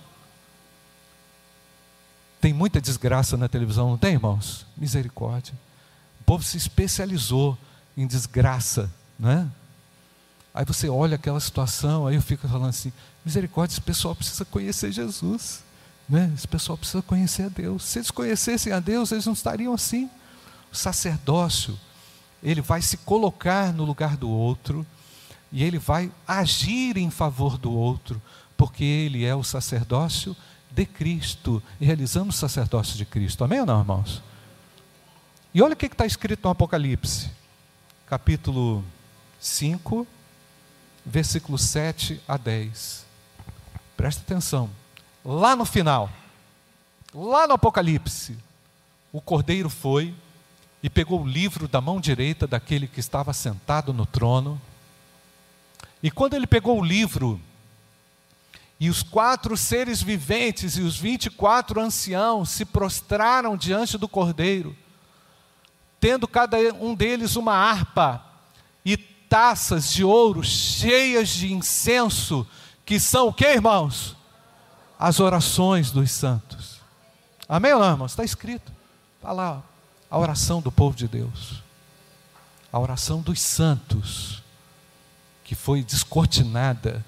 tem 2.41 2.53
muita 2.53 2.81
desgraça 2.81 3.37
na 3.37 3.47
televisão, 3.47 3.91
não 3.91 3.99
tem, 3.99 4.15
irmãos? 4.15 4.67
Misericórdia. 4.77 5.55
O 6.21 6.25
povo 6.25 6.43
se 6.43 6.57
especializou 6.57 7.57
em 7.99 8.07
desgraça, 8.07 8.89
né? 9.19 9.51
Aí 10.55 10.65
você 10.65 10.89
olha 10.89 11.17
aquela 11.17 11.41
situação, 11.41 12.07
aí 12.07 12.15
eu 12.15 12.23
fico 12.23 12.47
falando 12.47 12.69
assim: 12.69 12.93
misericórdia, 13.25 13.75
esse 13.75 13.81
pessoal 13.81 14.15
precisa 14.15 14.45
conhecer 14.45 14.93
Jesus, 14.93 15.65
né? 16.09 16.33
Esse 16.35 16.47
pessoal 16.47 16.79
precisa 16.79 17.03
conhecer 17.03 17.43
a 17.43 17.49
Deus. 17.49 17.83
Se 17.83 17.99
eles 17.99 18.11
conhecessem 18.13 18.73
a 18.73 18.79
Deus, 18.79 19.11
eles 19.11 19.27
não 19.27 19.33
estariam 19.33 19.75
assim. 19.75 20.09
O 20.73 20.77
sacerdócio, 20.77 21.79
ele 22.41 22.61
vai 22.61 22.81
se 22.81 22.99
colocar 22.99 23.73
no 23.73 23.85
lugar 23.85 24.17
do 24.17 24.31
outro 24.31 24.87
e 25.51 25.65
ele 25.65 25.79
vai 25.79 26.13
agir 26.27 26.97
em 26.97 27.11
favor 27.11 27.59
do 27.59 27.73
outro, 27.73 28.23
porque 28.57 28.85
ele 28.85 29.25
é 29.25 29.35
o 29.35 29.43
sacerdócio 29.43 30.37
de 30.71 30.87
Cristo 30.87 31.61
e 31.81 31.85
realizamos 31.85 32.37
o 32.37 32.39
sacerdócio 32.39 32.97
de 32.97 33.05
Cristo. 33.05 33.43
Amém 33.43 33.61
ou 33.61 33.67
não, 33.67 33.81
irmãos? 33.81 34.23
E 35.53 35.61
olha 35.63 35.73
o 35.73 35.77
que 35.77 35.87
está 35.87 36.07
escrito 36.07 36.45
no 36.45 36.51
Apocalipse, 36.51 37.31
capítulo 38.09 38.83
5, 39.39 40.07
versículo 41.05 41.59
7 41.59 42.19
a 42.27 42.39
10. 42.39 43.05
Presta 43.99 44.23
atenção. 44.23 44.71
Lá 45.23 45.55
no 45.55 45.67
final, 45.67 46.09
lá 47.15 47.47
no 47.47 47.53
Apocalipse, 47.53 48.39
o 49.13 49.21
cordeiro 49.21 49.69
foi 49.69 50.15
e 50.83 50.89
pegou 50.89 51.23
o 51.23 51.29
livro 51.29 51.69
da 51.69 51.83
mão 51.83 52.01
direita 52.01 52.47
daquele 52.47 52.89
que 52.89 52.99
estava 52.99 53.35
sentado 53.35 53.93
no 53.93 54.07
trono. 54.07 54.59
E 56.03 56.11
quando 56.11 56.33
ele 56.33 56.47
pegou 56.47 56.81
o 56.81 56.85
livro, 56.85 57.39
e 58.81 58.89
os 58.89 59.03
quatro 59.03 59.55
seres 59.55 60.01
viventes 60.01 60.79
e 60.79 60.81
os 60.81 60.97
vinte 60.97 61.27
e 61.27 61.31
quatro 61.31 61.79
anciãos 61.79 62.49
se 62.49 62.65
prostraram 62.65 63.55
diante 63.55 63.99
do 63.99 64.09
cordeiro, 64.09 64.75
tendo 66.01 66.27
cada 66.29 66.57
um 66.81 66.95
deles 66.95 67.37
uma 67.37 67.55
harpa 67.55 68.25
e 68.85 68.97
taças 68.97 69.93
de 69.93 70.05
ouro 70.05 70.43
cheias 70.43 71.29
de 71.29 71.53
incenso, 71.53 72.47
que 72.85 72.99
são 72.99 73.29
o 73.29 73.33
que, 73.33 73.47
irmãos? 73.47 74.17
As 74.99 75.21
orações 75.21 75.91
dos 75.91 76.11
santos. 76.11 76.81
Amém 77.49 77.71
irmãos? 77.71 78.13
Está 78.13 78.25
escrito. 78.25 78.73
Está 79.17 79.33
lá, 79.33 79.63
a 80.11 80.19
oração 80.19 80.61
do 80.61 80.71
povo 80.71 80.97
de 80.97 81.09
Deus. 81.09 81.63
A 82.73 82.79
oração 82.79 83.21
dos 83.21 83.41
santos, 83.41 84.43
que 85.45 85.55
foi 85.55 85.83
descortinada. 85.83 87.05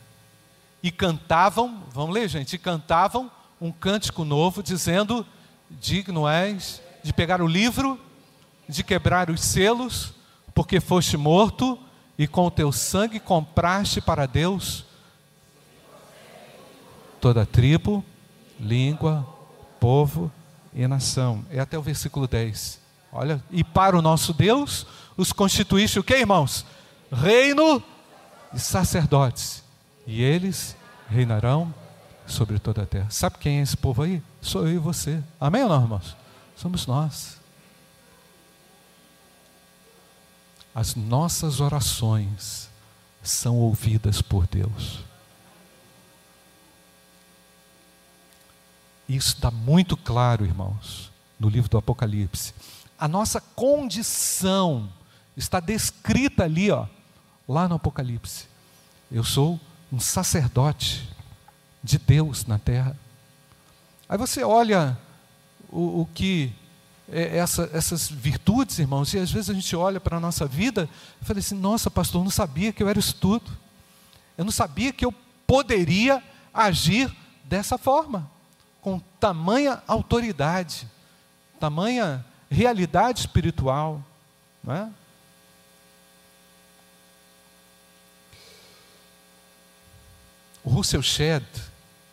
E 0.82 0.90
cantavam, 0.90 1.82
vamos 1.92 2.14
ler, 2.14 2.28
gente, 2.28 2.54
e 2.54 2.58
cantavam 2.58 3.30
um 3.60 3.70
cântico 3.70 4.24
novo, 4.24 4.62
dizendo: 4.62 5.26
Digno 5.70 6.26
és 6.26 6.82
de 7.02 7.12
pegar 7.12 7.42
o 7.42 7.46
livro, 7.46 8.00
de 8.70 8.84
quebrar 8.84 9.30
os 9.30 9.40
selos, 9.40 10.12
porque 10.54 10.80
foste 10.80 11.16
morto 11.16 11.78
e 12.18 12.26
com 12.26 12.46
o 12.46 12.50
teu 12.50 12.70
sangue 12.70 13.18
compraste 13.18 14.00
para 14.00 14.26
Deus 14.26 14.84
toda 17.20 17.44
tribo, 17.44 18.04
língua, 18.58 19.26
povo 19.78 20.32
e 20.72 20.86
nação. 20.86 21.44
É 21.50 21.60
até 21.60 21.78
o 21.78 21.82
versículo 21.82 22.26
10. 22.26 22.80
Olha, 23.12 23.42
e 23.50 23.62
para 23.62 23.98
o 23.98 24.02
nosso 24.02 24.32
Deus 24.32 24.86
os 25.16 25.32
constituíste 25.32 25.98
o 25.98 26.04
que, 26.04 26.16
irmãos? 26.16 26.64
Reino 27.12 27.82
e 28.54 28.58
sacerdotes. 28.58 29.62
E 30.06 30.22
eles 30.22 30.76
reinarão 31.08 31.74
sobre 32.26 32.58
toda 32.58 32.82
a 32.82 32.86
terra. 32.86 33.10
Sabe 33.10 33.38
quem 33.38 33.58
é 33.58 33.62
esse 33.62 33.76
povo 33.76 34.02
aí? 34.02 34.22
Sou 34.40 34.66
eu 34.66 34.74
e 34.74 34.78
você. 34.78 35.22
Amém 35.40 35.62
ou 35.62 35.68
não, 35.68 35.82
irmãos? 35.82 36.16
Somos 36.56 36.86
nós. 36.86 37.39
As 40.74 40.94
nossas 40.94 41.60
orações 41.60 42.68
são 43.22 43.56
ouvidas 43.56 44.22
por 44.22 44.46
Deus. 44.46 45.00
Isso 49.08 49.34
está 49.34 49.50
muito 49.50 49.96
claro, 49.96 50.44
irmãos, 50.44 51.10
no 51.38 51.48
livro 51.48 51.68
do 51.68 51.76
Apocalipse. 51.76 52.54
A 52.96 53.08
nossa 53.08 53.40
condição 53.40 54.88
está 55.36 55.58
descrita 55.58 56.44
ali, 56.44 56.70
ó, 56.70 56.86
lá 57.48 57.68
no 57.68 57.74
Apocalipse. 57.74 58.46
Eu 59.10 59.24
sou 59.24 59.58
um 59.92 59.98
sacerdote 59.98 61.08
de 61.82 61.98
Deus 61.98 62.46
na 62.46 62.58
terra. 62.58 62.96
Aí 64.08 64.16
você 64.16 64.44
olha 64.44 64.96
o, 65.68 66.02
o 66.02 66.08
que 66.14 66.52
essa, 67.12 67.68
essas 67.72 68.08
virtudes, 68.08 68.78
irmãos, 68.78 69.12
e 69.12 69.18
às 69.18 69.30
vezes 69.30 69.50
a 69.50 69.54
gente 69.54 69.74
olha 69.74 70.00
para 70.00 70.16
a 70.16 70.20
nossa 70.20 70.46
vida 70.46 70.88
e 71.20 71.24
fala 71.24 71.38
assim: 71.38 71.54
nossa, 71.54 71.90
pastor, 71.90 72.20
eu 72.20 72.24
não 72.24 72.30
sabia 72.30 72.72
que 72.72 72.82
eu 72.82 72.88
era 72.88 72.98
isso 72.98 73.16
tudo. 73.16 73.50
Eu 74.38 74.44
não 74.44 74.52
sabia 74.52 74.92
que 74.92 75.04
eu 75.04 75.12
poderia 75.46 76.22
agir 76.54 77.14
dessa 77.44 77.76
forma 77.76 78.30
com 78.80 78.98
tamanha 79.18 79.82
autoridade, 79.86 80.88
tamanha 81.58 82.24
realidade 82.50 83.20
espiritual. 83.20 84.02
Não 84.62 84.74
é? 84.74 84.90
O 90.62 90.70
Russell 90.70 91.02
Shedd, 91.02 91.44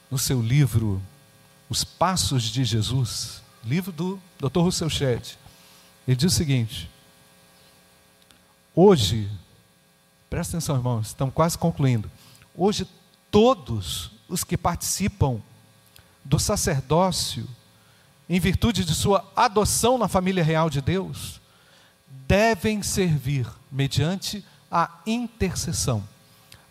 no 0.10 0.17
seu 0.17 0.41
livro 0.41 1.01
Os 1.69 1.83
Passos 1.83 2.43
de 2.43 2.63
Jesus, 2.63 3.41
livro 3.67 3.91
do 3.91 4.19
Dr. 4.39 4.60
Russell 4.60 4.89
Shedd, 4.89 5.38
ele 6.08 6.15
diz 6.15 6.32
o 6.32 6.36
seguinte: 6.36 6.89
Hoje, 8.73 9.30
presta 10.30 10.56
atenção, 10.56 10.77
irmãos, 10.77 11.08
estamos 11.08 11.34
quase 11.34 11.58
concluindo. 11.58 12.10
Hoje, 12.56 12.88
todos 13.30 14.12
os 14.30 14.43
que 14.43 14.58
participam 14.58 15.41
do 16.23 16.39
sacerdócio, 16.39 17.47
em 18.30 18.39
virtude 18.39 18.86
de 18.86 18.93
sua 18.93 19.25
adoção 19.36 19.97
na 19.97 20.08
família 20.08 20.43
real 20.43 20.69
de 20.69 20.82
Deus, 20.82 21.41
devem 22.27 22.82
servir 22.82 23.47
mediante 23.71 24.43
a 24.71 24.99
intercessão. 25.06 26.08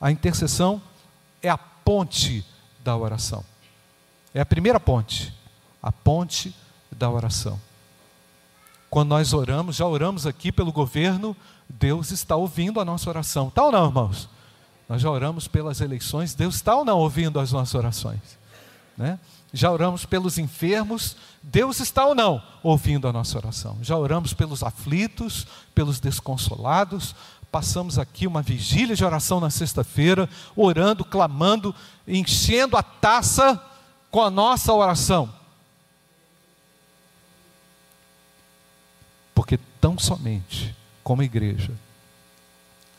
A 0.01 0.11
intercessão 0.11 0.83
é 1.43 1.49
a 1.49 1.57
ponte 1.59 2.45
da 2.85 2.97
oração. 2.97 3.45
É 4.35 4.41
a 4.41 4.47
primeira 4.47 4.79
ponte, 4.79 5.33
a 5.83 5.91
ponte 5.91 6.55
da 6.99 7.11
oração. 7.11 7.61
Quando 8.89 9.11
nós 9.11 9.33
oramos, 9.33 9.77
já 9.77 9.87
oramos 9.87 10.27
aqui 10.27 10.51
pelo 10.51 10.73
governo, 10.73 11.37
Deus 11.69 12.11
está 12.11 12.37
ouvindo 12.37 12.81
a 12.81 12.85
nossa 12.85 13.09
oração. 13.11 13.49
Está 13.49 13.65
ou 13.65 13.73
não, 13.73 13.87
irmãos? 13.87 14.29
Nós 14.89 15.03
já 15.03 15.11
oramos 15.11 15.49
pelas 15.49 15.81
eleições, 15.81 16.35
Deus 16.35 16.55
está 16.57 16.75
ou 16.75 16.85
não 16.85 16.99
ouvindo 16.99 17.41
as 17.41 17.53
nossas 17.53 17.75
orações? 17.75 18.39
Né? 18.97 19.19
já 19.53 19.71
oramos 19.71 20.05
pelos 20.05 20.39
enfermos, 20.39 21.17
Deus 21.43 21.81
está 21.81 22.05
ou 22.05 22.15
não 22.15 22.43
ouvindo 22.63 23.09
a 23.09 23.13
nossa 23.13 23.39
oração? 23.39 23.79
Já 23.81 23.97
oramos 23.97 24.35
pelos 24.35 24.63
aflitos, 24.63 25.47
pelos 25.75 25.99
desconsolados, 25.99 27.15
passamos 27.51 27.99
aqui 27.99 28.27
uma 28.27 28.43
vigília 28.43 28.95
de 28.95 29.05
oração 29.05 29.41
na 29.41 29.49
sexta-feira, 29.49 30.29
orando, 30.55 31.05
clamando, 31.05 31.75
enchendo 32.07 32.77
a 32.77 32.83
taça 32.83 33.63
com 34.11 34.21
a 34.21 34.31
nossa 34.31 34.73
oração. 34.73 35.33
Porque 39.35 39.59
tão 39.87 39.97
somente 39.97 40.75
como 41.05 41.23
igreja, 41.23 41.73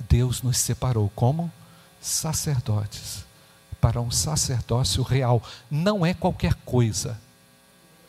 Deus 0.07 0.41
nos 0.41 0.57
separou 0.57 1.11
como 1.13 1.51
sacerdotes 1.99 3.25
para 3.81 3.99
um 3.99 4.09
sacerdócio 4.09 5.03
real. 5.03 5.43
Não 5.69 6.05
é 6.05 6.13
qualquer 6.13 6.53
coisa. 6.53 7.19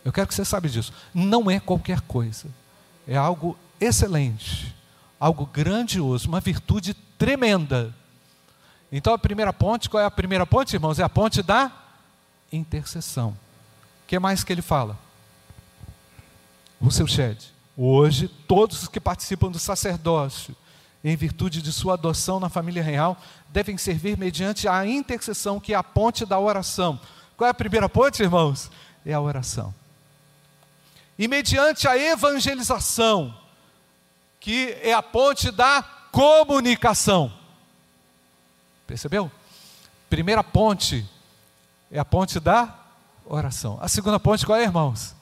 Eu 0.05 0.13
quero 0.13 0.29
que 0.29 0.35
você 0.37 0.45
saiba 0.45 0.69
disso. 0.69 0.93
Não 1.13 1.51
é 1.51 1.59
qualquer 1.59 2.03
coisa. 2.03 2.47
É 3.05 3.17
algo 3.17 3.59
excelente, 3.81 4.73
algo 5.19 5.45
grandioso, 5.45 6.29
uma 6.29 6.39
virtude 6.39 6.95
tremenda. 6.95 7.93
Então 8.93 9.13
a 9.13 9.19
primeira 9.19 9.53
ponte, 9.53 9.91
qual 9.91 10.01
é 10.01 10.07
a 10.07 10.11
primeira 10.11 10.47
ponte, 10.47 10.77
irmãos? 10.77 11.01
É 11.01 11.03
a 11.03 11.09
ponte 11.09 11.43
da 11.43 11.73
intercessão. 12.53 13.31
O 13.31 14.07
que 14.07 14.17
mais 14.21 14.45
que 14.45 14.53
ele 14.53 14.63
fala? 14.63 14.97
O 16.81 16.93
seu 16.93 17.09
Shed. 17.09 17.58
Hoje, 17.81 18.27
todos 18.27 18.83
os 18.83 18.89
que 18.89 18.99
participam 18.99 19.53
do 19.53 19.59
sacerdócio, 19.61 20.57
em 21.05 21.15
virtude 21.15 21.63
de 21.63 21.73
sua 21.73 21.95
adoção 21.95 22.41
na 22.41 22.49
família 22.49 22.83
real, 22.83 23.17
devem 23.51 23.79
servir 23.79 24.19
mediante 24.19 24.67
a 24.67 24.85
intercessão, 24.85 25.61
que 25.61 25.73
é 25.73 25.77
a 25.77 25.83
ponte 25.85 26.27
da 26.27 26.41
oração. 26.41 26.99
Qual 27.37 27.47
é 27.47 27.53
a 27.53 27.55
primeira 27.55 27.89
ponte, 27.89 28.21
irmãos? 28.21 28.69
É 29.07 29.13
a 29.13 29.21
oração. 29.21 29.73
E 31.17 31.29
mediante 31.29 31.87
a 31.87 31.97
evangelização, 31.97 33.33
que 34.41 34.77
é 34.83 34.93
a 34.93 35.03
ponte 35.03 35.53
da 35.53 35.81
comunicação. 36.11 37.33
Percebeu? 38.89 39.31
Primeira 40.11 40.43
ponte 40.43 41.09
é 41.93 42.01
a 42.01 42.05
ponte 42.05 42.41
da 42.41 42.75
oração. 43.25 43.79
A 43.81 43.87
segunda 43.87 44.19
ponte 44.19 44.45
qual 44.45 44.59
é, 44.59 44.65
irmãos? 44.65 45.15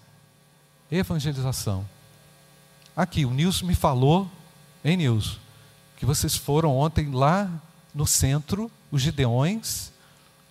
Evangelização. 0.90 1.86
Aqui, 2.96 3.26
o 3.26 3.30
Nilson 3.30 3.66
me 3.66 3.74
falou, 3.74 4.30
hein, 4.82 4.96
Nilson? 4.96 5.38
que 5.96 6.04
vocês 6.04 6.36
foram 6.36 6.76
ontem 6.76 7.10
lá 7.10 7.50
no 7.94 8.06
centro, 8.06 8.70
os 8.90 9.00
Gideões, 9.00 9.90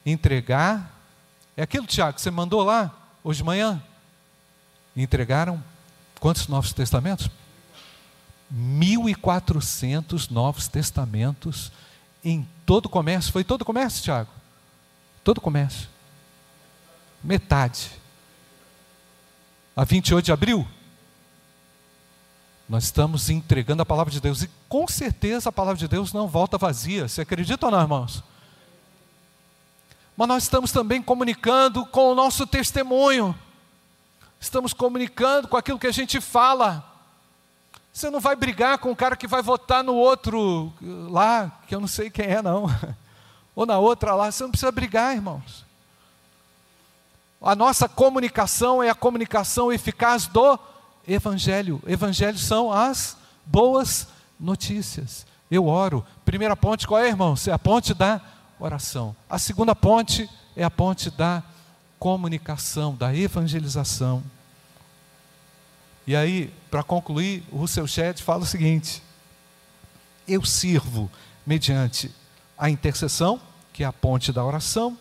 entregar. 0.06 0.92
É 1.56 1.62
aquilo, 1.64 1.86
Tiago, 1.86 2.16
que 2.16 2.22
você 2.22 2.32
mandou 2.32 2.64
lá 2.64 2.92
hoje 3.24 3.38
de 3.38 3.44
manhã? 3.44 3.82
Entregaram 4.96 5.64
quantos 6.20 6.48
Novos 6.48 6.74
Testamentos? 6.74 7.30
1.400 8.54 10.30
novos 10.30 10.68
testamentos 10.68 11.72
em 12.24 12.48
todo 12.66 12.86
o 12.86 12.90
comércio. 12.90 13.32
Foi 13.32 13.44
todo 13.44 13.64
o 13.64 13.66
comércio, 13.66 14.04
Tiago? 14.04 14.30
Todo 15.24 15.40
o 15.40 15.42
comércio. 15.42 15.90
Metade. 17.24 17.92
A 19.76 19.84
28 19.84 20.26
de 20.26 20.32
abril, 20.32 20.68
nós 22.68 22.86
estamos 22.86 23.30
entregando 23.30 23.84
a 23.84 23.86
palavra 23.86 24.12
de 24.12 24.20
Deus. 24.20 24.42
E 24.42 24.50
com 24.68 24.88
certeza 24.88 25.50
a 25.50 25.52
palavra 25.52 25.78
de 25.78 25.88
Deus 25.88 26.12
não 26.12 26.28
volta 26.28 26.58
vazia. 26.58 27.08
Você 27.08 27.22
acredita 27.22 27.68
ou 27.68 27.72
não, 27.72 27.82
irmãos? 27.82 28.24
Mas 30.18 30.28
nós 30.28 30.44
estamos 30.44 30.72
também 30.72 31.02
comunicando 31.02 31.86
com 31.86 32.12
o 32.12 32.16
nosso 32.16 32.48
testemunho. 32.48 33.38
Estamos 34.40 34.74
comunicando 34.74 35.48
com 35.48 35.58
aquilo 35.58 35.78
que 35.78 35.88
a 35.88 35.92
gente 35.92 36.20
fala. 36.20 36.84
Você 37.94 38.10
não 38.10 38.20
vai 38.20 38.36
brigar 38.36 38.80
com 38.80 38.92
o 38.92 38.96
cara 38.96 39.16
que 39.16 39.28
vai 39.28 39.42
votar 39.42 39.84
no 39.84 39.94
outro 39.94 40.74
lá, 41.10 41.52
que 41.68 41.76
eu 41.76 41.80
não 41.80 41.88
sei 41.88 42.10
quem 42.10 42.26
é, 42.26 42.42
não. 42.42 42.66
Ou 43.56 43.66
na 43.66 43.78
outra 43.78 44.16
lá. 44.16 44.32
Você 44.32 44.44
não 44.44 44.52
precisa 44.52 44.72
brigar, 44.72 45.16
irmãos. 45.16 45.66
A 47.42 47.56
nossa 47.56 47.88
comunicação 47.88 48.82
é 48.82 48.90
a 48.90 48.96
comunicação 48.96 49.72
eficaz 49.72 50.26
do 50.26 50.58
Evangelho. 51.08 51.82
Evangelho 51.86 52.38
são 52.38 52.72
as 52.72 53.18
boas 53.46 54.08
notícias. 54.40 55.26
Eu 55.50 55.68
oro. 55.68 56.06
Primeira 56.24 56.56
ponte, 56.56 56.88
qual 56.88 57.02
é, 57.02 57.08
irmãos? 57.08 57.48
É 57.48 57.52
a 57.52 57.60
ponte 57.60 57.94
da 57.94 58.22
oração. 58.60 59.16
A 59.30 59.38
segunda 59.38 59.76
ponte 59.76 60.30
é 60.56 60.64
a 60.64 60.72
ponte 60.72 61.10
da 61.10 61.44
comunicação, 62.00 62.96
da 62.96 63.16
evangelização. 63.16 64.24
E 66.08 66.16
aí, 66.16 66.54
para 66.70 66.84
concluir, 66.84 67.44
o 67.52 67.58
Russell 67.58 67.88
Shedd 67.88 68.22
fala 68.22 68.44
o 68.44 68.46
seguinte: 68.46 69.02
eu 70.28 70.44
sirvo 70.44 71.10
mediante 71.46 72.12
a 72.58 72.70
intercessão, 72.70 73.40
que 73.74 73.84
é 73.84 73.88
a 73.88 73.94
ponte 73.94 74.32
da 74.32 74.44
oração, 74.44 74.98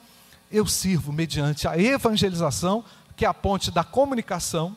eu 0.50 0.66
sirvo 0.66 1.12
mediante 1.12 1.68
a 1.68 1.78
evangelização, 1.78 2.84
que 3.16 3.24
é 3.24 3.28
a 3.28 3.34
ponte 3.34 3.70
da 3.70 3.84
comunicação, 3.84 4.76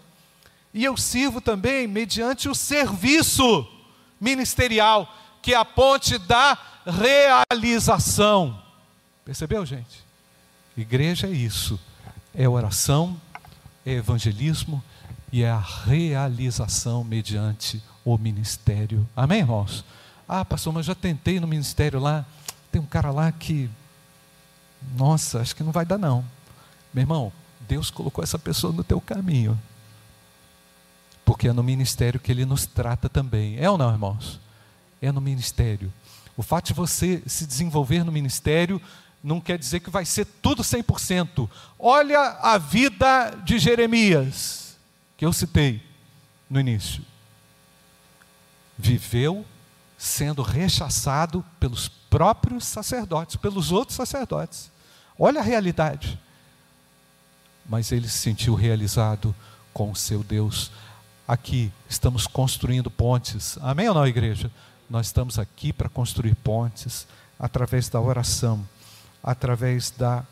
e 0.77 0.85
eu 0.85 0.95
sirvo 0.95 1.41
também 1.41 1.87
mediante 1.87 2.47
o 2.47 2.53
serviço 2.53 3.67
ministerial, 4.21 5.11
que 5.41 5.55
é 5.55 5.57
a 5.57 5.65
ponte 5.65 6.19
da 6.19 6.55
realização. 6.85 8.61
Percebeu, 9.25 9.65
gente? 9.65 10.05
Igreja 10.77 11.25
é 11.25 11.31
isso: 11.31 11.79
é 12.31 12.47
oração, 12.47 13.19
é 13.83 13.93
evangelismo, 13.93 14.83
e 15.31 15.41
é 15.41 15.49
a 15.49 15.57
realização 15.57 17.03
mediante 17.03 17.81
o 18.05 18.15
ministério. 18.15 19.09
Amém, 19.15 19.39
irmãos? 19.39 19.83
Ah, 20.29 20.45
pastor, 20.45 20.71
mas 20.71 20.85
já 20.85 20.93
tentei 20.93 21.39
no 21.39 21.47
ministério 21.47 21.99
lá, 21.99 22.23
tem 22.71 22.79
um 22.79 22.85
cara 22.85 23.09
lá 23.09 23.31
que, 23.31 23.67
nossa, 24.95 25.41
acho 25.41 25.55
que 25.55 25.63
não 25.63 25.71
vai 25.71 25.87
dar 25.87 25.97
não. 25.97 26.23
Meu 26.93 27.01
irmão, 27.01 27.33
Deus 27.67 27.89
colocou 27.89 28.23
essa 28.23 28.37
pessoa 28.37 28.71
no 28.71 28.83
teu 28.83 29.01
caminho. 29.01 29.59
Porque 31.27 31.49
é 31.49 31.51
no 31.51 31.61
ministério 31.61 32.21
que 32.21 32.31
ele 32.31 32.45
nos 32.45 32.65
trata 32.65 33.09
também. 33.09 33.59
É 33.59 33.69
ou 33.69 33.77
não, 33.77 33.91
irmãos? 33.91 34.39
É 35.01 35.11
no 35.11 35.19
ministério. 35.19 35.91
O 36.37 36.41
fato 36.41 36.67
de 36.67 36.73
você 36.73 37.21
se 37.25 37.45
desenvolver 37.45 38.05
no 38.05 38.13
ministério 38.13 38.81
não 39.21 39.41
quer 39.41 39.59
dizer 39.59 39.81
que 39.81 39.89
vai 39.89 40.05
ser 40.05 40.23
tudo 40.41 40.63
100%. 40.63 41.49
Olha 41.77 42.21
a 42.41 42.57
vida 42.57 43.31
de 43.43 43.59
Jeremias 43.59 44.77
que 45.17 45.25
eu 45.25 45.33
citei 45.33 45.83
no 46.49 46.61
início, 46.61 47.03
viveu 48.77 49.45
sendo 49.97 50.41
rechaçado 50.41 51.43
pelos 51.59 51.89
próprios 51.89 52.63
sacerdotes, 52.63 53.35
pelos 53.35 53.69
outros 53.73 53.97
sacerdotes. 53.97 54.71
Olha 55.19 55.41
a 55.41 55.43
realidade. 55.43 56.17
Mas 57.67 57.91
ele 57.91 58.07
se 58.07 58.17
sentiu 58.17 58.55
realizado 58.55 59.35
com 59.73 59.91
o 59.91 59.95
seu 59.95 60.23
Deus. 60.23 60.71
Aqui 61.27 61.73
estamos 61.89 62.25
construindo 62.25 62.89
pontes. 62.89 63.57
Amém 63.61 63.89
ou 63.89 63.93
não, 63.93 64.07
igreja? 64.07 64.49
Nós 64.89 65.07
estamos 65.07 65.37
aqui 65.37 65.73
para 65.73 65.89
construir 65.89 66.33
pontes 66.35 67.05
através 67.37 67.89
da 67.89 67.99
oração, 67.99 68.65
através 69.21 69.91
da 69.91 70.23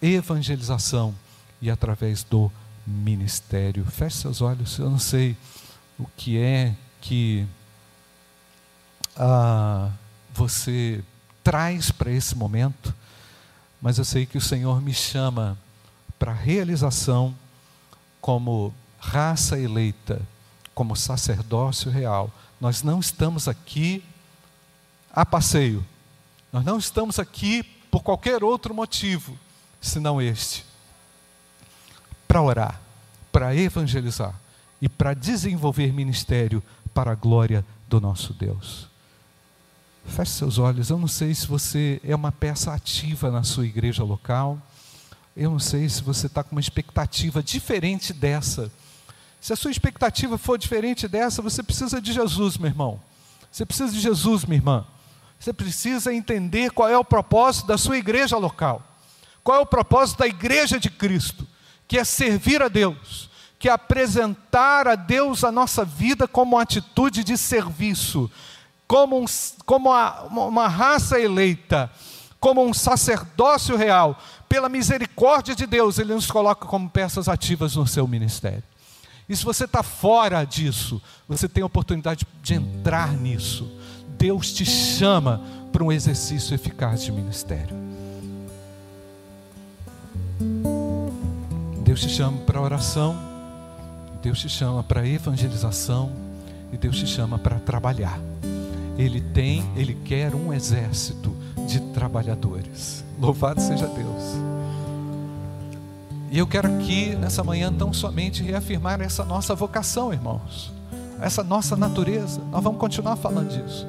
evangelização 0.00 1.12
e 1.60 1.68
através 1.68 2.22
do 2.22 2.52
ministério. 2.86 3.84
Feche 3.86 4.18
seus 4.18 4.40
olhos, 4.40 4.78
eu 4.78 4.88
não 4.88 4.98
sei 4.98 5.36
o 5.98 6.06
que 6.16 6.38
é 6.38 6.76
que 7.00 7.44
ah, 9.16 9.90
você 10.32 11.02
traz 11.42 11.90
para 11.90 12.12
esse 12.12 12.36
momento, 12.36 12.94
mas 13.82 13.98
eu 13.98 14.04
sei 14.04 14.24
que 14.24 14.38
o 14.38 14.40
Senhor 14.40 14.80
me 14.80 14.94
chama 14.94 15.58
para 16.16 16.32
realização 16.32 17.34
como 18.20 18.72
raça 19.00 19.58
eleita, 19.58 20.22
como 20.74 20.96
sacerdócio 20.96 21.90
real. 21.90 22.30
Nós 22.60 22.82
não 22.82 23.00
estamos 23.00 23.48
aqui 23.48 24.02
a 25.10 25.24
passeio, 25.24 25.84
nós 26.52 26.64
não 26.64 26.78
estamos 26.78 27.18
aqui 27.18 27.62
por 27.90 28.02
qualquer 28.02 28.42
outro 28.42 28.74
motivo 28.74 29.38
senão 29.80 30.20
este 30.20 30.64
para 32.26 32.42
orar, 32.42 32.80
para 33.30 33.54
evangelizar 33.54 34.34
e 34.80 34.88
para 34.88 35.14
desenvolver 35.14 35.92
ministério 35.92 36.62
para 36.92 37.12
a 37.12 37.14
glória 37.14 37.64
do 37.88 38.00
nosso 38.00 38.32
Deus. 38.32 38.88
Feche 40.06 40.32
seus 40.32 40.58
olhos. 40.58 40.90
Eu 40.90 40.98
não 40.98 41.08
sei 41.08 41.34
se 41.34 41.46
você 41.46 42.00
é 42.04 42.14
uma 42.14 42.32
peça 42.32 42.72
ativa 42.72 43.30
na 43.30 43.42
sua 43.42 43.66
igreja 43.66 44.02
local. 44.02 44.58
Eu 45.36 45.50
não 45.50 45.58
sei 45.58 45.88
se 45.88 46.02
você 46.02 46.26
está 46.26 46.42
com 46.42 46.52
uma 46.52 46.60
expectativa 46.60 47.42
diferente 47.42 48.12
dessa. 48.12 48.70
Se 49.44 49.52
a 49.52 49.56
sua 49.56 49.70
expectativa 49.70 50.38
for 50.38 50.56
diferente 50.56 51.06
dessa, 51.06 51.42
você 51.42 51.62
precisa 51.62 52.00
de 52.00 52.14
Jesus, 52.14 52.56
meu 52.56 52.70
irmão. 52.70 52.98
Você 53.52 53.66
precisa 53.66 53.92
de 53.92 54.00
Jesus, 54.00 54.46
minha 54.46 54.56
irmã. 54.56 54.86
Você 55.38 55.52
precisa 55.52 56.14
entender 56.14 56.70
qual 56.70 56.88
é 56.88 56.96
o 56.96 57.04
propósito 57.04 57.66
da 57.66 57.76
sua 57.76 57.98
igreja 57.98 58.38
local. 58.38 58.82
Qual 59.42 59.58
é 59.58 59.60
o 59.60 59.66
propósito 59.66 60.20
da 60.20 60.26
igreja 60.26 60.80
de 60.80 60.88
Cristo 60.88 61.46
que 61.86 61.98
é 61.98 62.04
servir 62.04 62.62
a 62.62 62.68
Deus, 62.68 63.28
que 63.58 63.68
é 63.68 63.72
apresentar 63.72 64.88
a 64.88 64.94
Deus 64.94 65.44
a 65.44 65.52
nossa 65.52 65.84
vida 65.84 66.26
como 66.26 66.56
uma 66.56 66.62
atitude 66.62 67.22
de 67.22 67.36
serviço, 67.36 68.30
como, 68.88 69.20
um, 69.20 69.26
como 69.66 69.90
uma, 69.90 70.22
uma 70.22 70.68
raça 70.68 71.20
eleita, 71.20 71.92
como 72.40 72.64
um 72.64 72.72
sacerdócio 72.72 73.76
real. 73.76 74.18
Pela 74.48 74.70
misericórdia 74.70 75.54
de 75.54 75.66
Deus, 75.66 75.98
Ele 75.98 76.14
nos 76.14 76.30
coloca 76.30 76.64
como 76.64 76.88
peças 76.88 77.28
ativas 77.28 77.76
no 77.76 77.86
seu 77.86 78.08
ministério. 78.08 78.62
E 79.28 79.34
se 79.34 79.44
você 79.44 79.64
está 79.64 79.82
fora 79.82 80.44
disso, 80.44 81.00
você 81.26 81.48
tem 81.48 81.62
a 81.62 81.66
oportunidade 81.66 82.26
de 82.42 82.54
entrar 82.54 83.12
nisso. 83.12 83.70
Deus 84.18 84.52
te 84.52 84.64
chama 84.64 85.40
para 85.72 85.82
um 85.82 85.90
exercício 85.90 86.54
eficaz 86.54 87.02
de 87.02 87.10
ministério. 87.10 87.74
Deus 91.82 92.00
te 92.00 92.08
chama 92.08 92.38
para 92.38 92.60
oração, 92.60 93.16
Deus 94.22 94.40
te 94.40 94.48
chama 94.48 94.82
para 94.82 95.06
evangelização 95.06 96.12
e 96.72 96.76
Deus 96.76 96.96
te 96.96 97.06
chama 97.06 97.38
para 97.38 97.58
trabalhar. 97.58 98.18
Ele 98.96 99.20
tem, 99.20 99.64
ele 99.76 99.94
quer 100.04 100.34
um 100.34 100.52
exército 100.52 101.34
de 101.66 101.80
trabalhadores. 101.92 103.04
Louvado 103.18 103.60
seja 103.60 103.86
Deus. 103.86 104.53
E 106.34 106.38
eu 106.38 106.48
quero 106.48 106.66
aqui 106.66 107.14
nessa 107.14 107.44
manhã 107.44 107.72
tão 107.72 107.92
somente 107.92 108.42
reafirmar 108.42 109.00
essa 109.00 109.24
nossa 109.24 109.54
vocação, 109.54 110.12
irmãos. 110.12 110.72
Essa 111.20 111.44
nossa 111.44 111.76
natureza. 111.76 112.40
Nós 112.50 112.60
vamos 112.60 112.80
continuar 112.80 113.14
falando 113.14 113.50
disso. 113.50 113.86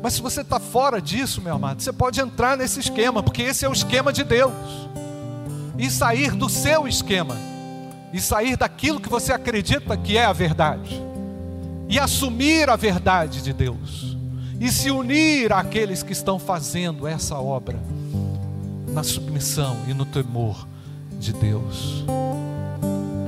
Mas 0.00 0.12
se 0.12 0.22
você 0.22 0.42
está 0.42 0.60
fora 0.60 1.02
disso, 1.02 1.42
meu 1.42 1.56
amado, 1.56 1.82
você 1.82 1.92
pode 1.92 2.20
entrar 2.20 2.56
nesse 2.56 2.78
esquema, 2.78 3.20
porque 3.20 3.42
esse 3.42 3.64
é 3.64 3.68
o 3.68 3.72
esquema 3.72 4.12
de 4.12 4.22
Deus 4.22 4.52
e 5.76 5.90
sair 5.90 6.36
do 6.36 6.48
seu 6.48 6.86
esquema, 6.86 7.36
e 8.12 8.20
sair 8.20 8.56
daquilo 8.56 9.00
que 9.00 9.08
você 9.08 9.32
acredita 9.32 9.96
que 9.96 10.16
é 10.16 10.24
a 10.24 10.32
verdade, 10.32 11.02
e 11.88 11.98
assumir 11.98 12.70
a 12.70 12.76
verdade 12.76 13.42
de 13.42 13.52
Deus, 13.52 14.16
e 14.60 14.70
se 14.70 14.88
unir 14.88 15.52
àqueles 15.52 16.04
que 16.04 16.12
estão 16.12 16.38
fazendo 16.38 17.08
essa 17.08 17.34
obra 17.40 17.80
na 18.86 19.02
submissão 19.02 19.76
e 19.88 19.94
no 19.94 20.04
temor 20.04 20.64
de 21.18 21.32
Deus. 21.32 22.04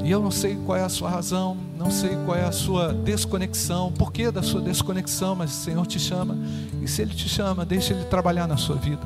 E 0.05 0.11
eu 0.11 0.21
não 0.21 0.31
sei 0.31 0.57
qual 0.67 0.79
é 0.79 0.83
a 0.83 0.89
sua 0.89 1.11
razão, 1.11 1.57
não 1.77 1.91
sei 1.91 2.17
qual 2.25 2.37
é 2.37 2.45
a 2.45 2.53
sua 2.53 2.93
desconexão, 2.93 3.93
por 3.93 4.13
que 4.13 4.31
da 4.31 4.43
sua 4.43 4.61
desconexão, 4.61 5.37
mas 5.37 5.51
o 5.51 5.63
Senhor 5.63 5.87
te 5.87 5.99
chama, 5.99 6.37
e 6.83 6.89
se 6.89 7.03
Ele 7.03 7.15
te 7.15 7.29
chama, 7.29 7.65
deixa 7.65 7.93
Ele 7.93 8.05
trabalhar 8.05 8.47
na 8.47 8.57
sua 8.57 8.77
vida. 8.77 9.03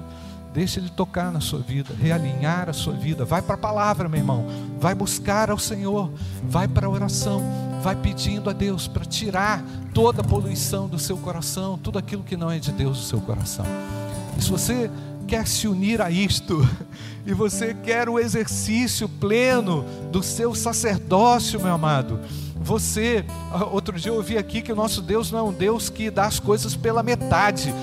Deixa 0.55 0.79
Ele 0.79 0.89
tocar 0.89 1.33
na 1.33 1.41
sua 1.41 1.59
vida, 1.59 1.93
realinhar 2.01 2.71
a 2.71 2.73
sua 2.73 2.93
vida. 2.93 3.25
Vai 3.25 3.43
para 3.43 3.57
a 3.57 3.59
palavra, 3.59 4.09
meu 4.09 4.21
irmão. 4.21 4.47
Vai 4.79 4.95
buscar 4.95 5.51
ao 5.51 5.59
Senhor. 5.59 6.13
Vai 6.45 6.69
para 6.69 6.87
a 6.87 6.91
oração. 6.91 7.43
vai 7.85 7.95
pedindo 7.95 8.49
a 8.49 8.55
Deus 8.55 8.89
para 8.89 9.05
tirar 9.05 9.63
toda 9.93 10.23
a 10.23 10.25
poluição 10.25 10.89
do 10.89 10.99
seu 10.99 11.19
coração, 11.19 11.77
tudo 11.77 11.99
aquilo 11.99 12.23
que 12.23 12.35
não 12.35 12.51
é 12.51 12.59
de 12.59 12.73
Deus 12.73 12.97
do 12.97 13.05
seu 13.05 13.21
coração. 13.21 13.67
E 14.39 14.43
se 14.43 14.51
você 14.51 14.91
quer 15.27 15.47
se 15.47 15.69
unir 15.69 16.01
a 16.01 16.11
isto, 16.11 16.67
e 17.27 17.33
você 17.33 17.75
quer 17.75 18.09
o 18.09 18.19
exercício 18.19 19.09
pleno 19.09 19.85
do 20.11 20.23
seu 20.23 20.55
sacerdócio, 20.55 21.61
meu 21.61 21.73
amado, 21.73 22.21
você, 22.57 23.25
ah, 23.53 23.65
outro 23.65 23.99
dia 23.99 24.11
eu 24.11 24.17
ouvi 24.17 24.39
aqui 24.39 24.63
que 24.63 24.73
o 24.73 24.77
nosso 24.77 25.03
Deus 25.03 25.31
não 25.31 25.39
é 25.39 25.43
um 25.43 25.53
Deus 25.53 25.91
que 25.91 26.11
dá 26.11 26.25
as 26.27 26.39
coisas 26.39 26.75
pela 26.77 27.03
metade, 27.03 27.75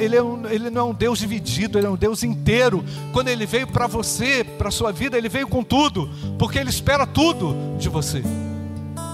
ele, 0.00 0.16
é 0.16 0.22
um, 0.22 0.46
ele 0.48 0.70
não 0.70 0.80
é 0.80 0.84
um 0.90 0.94
Deus 0.94 1.18
dividido, 1.18 1.78
Ele 1.78 1.86
é 1.86 1.90
um 1.90 1.96
Deus 1.96 2.22
inteiro. 2.22 2.84
Quando 3.12 3.28
Ele 3.28 3.46
veio 3.46 3.66
para 3.66 3.86
você, 3.86 4.44
para 4.44 4.68
a 4.68 4.70
sua 4.70 4.92
vida, 4.92 5.16
Ele 5.16 5.28
veio 5.28 5.48
com 5.48 5.62
tudo, 5.64 6.08
porque 6.38 6.58
Ele 6.58 6.70
espera 6.70 7.06
tudo 7.06 7.56
de 7.78 7.88
você. 7.88 8.22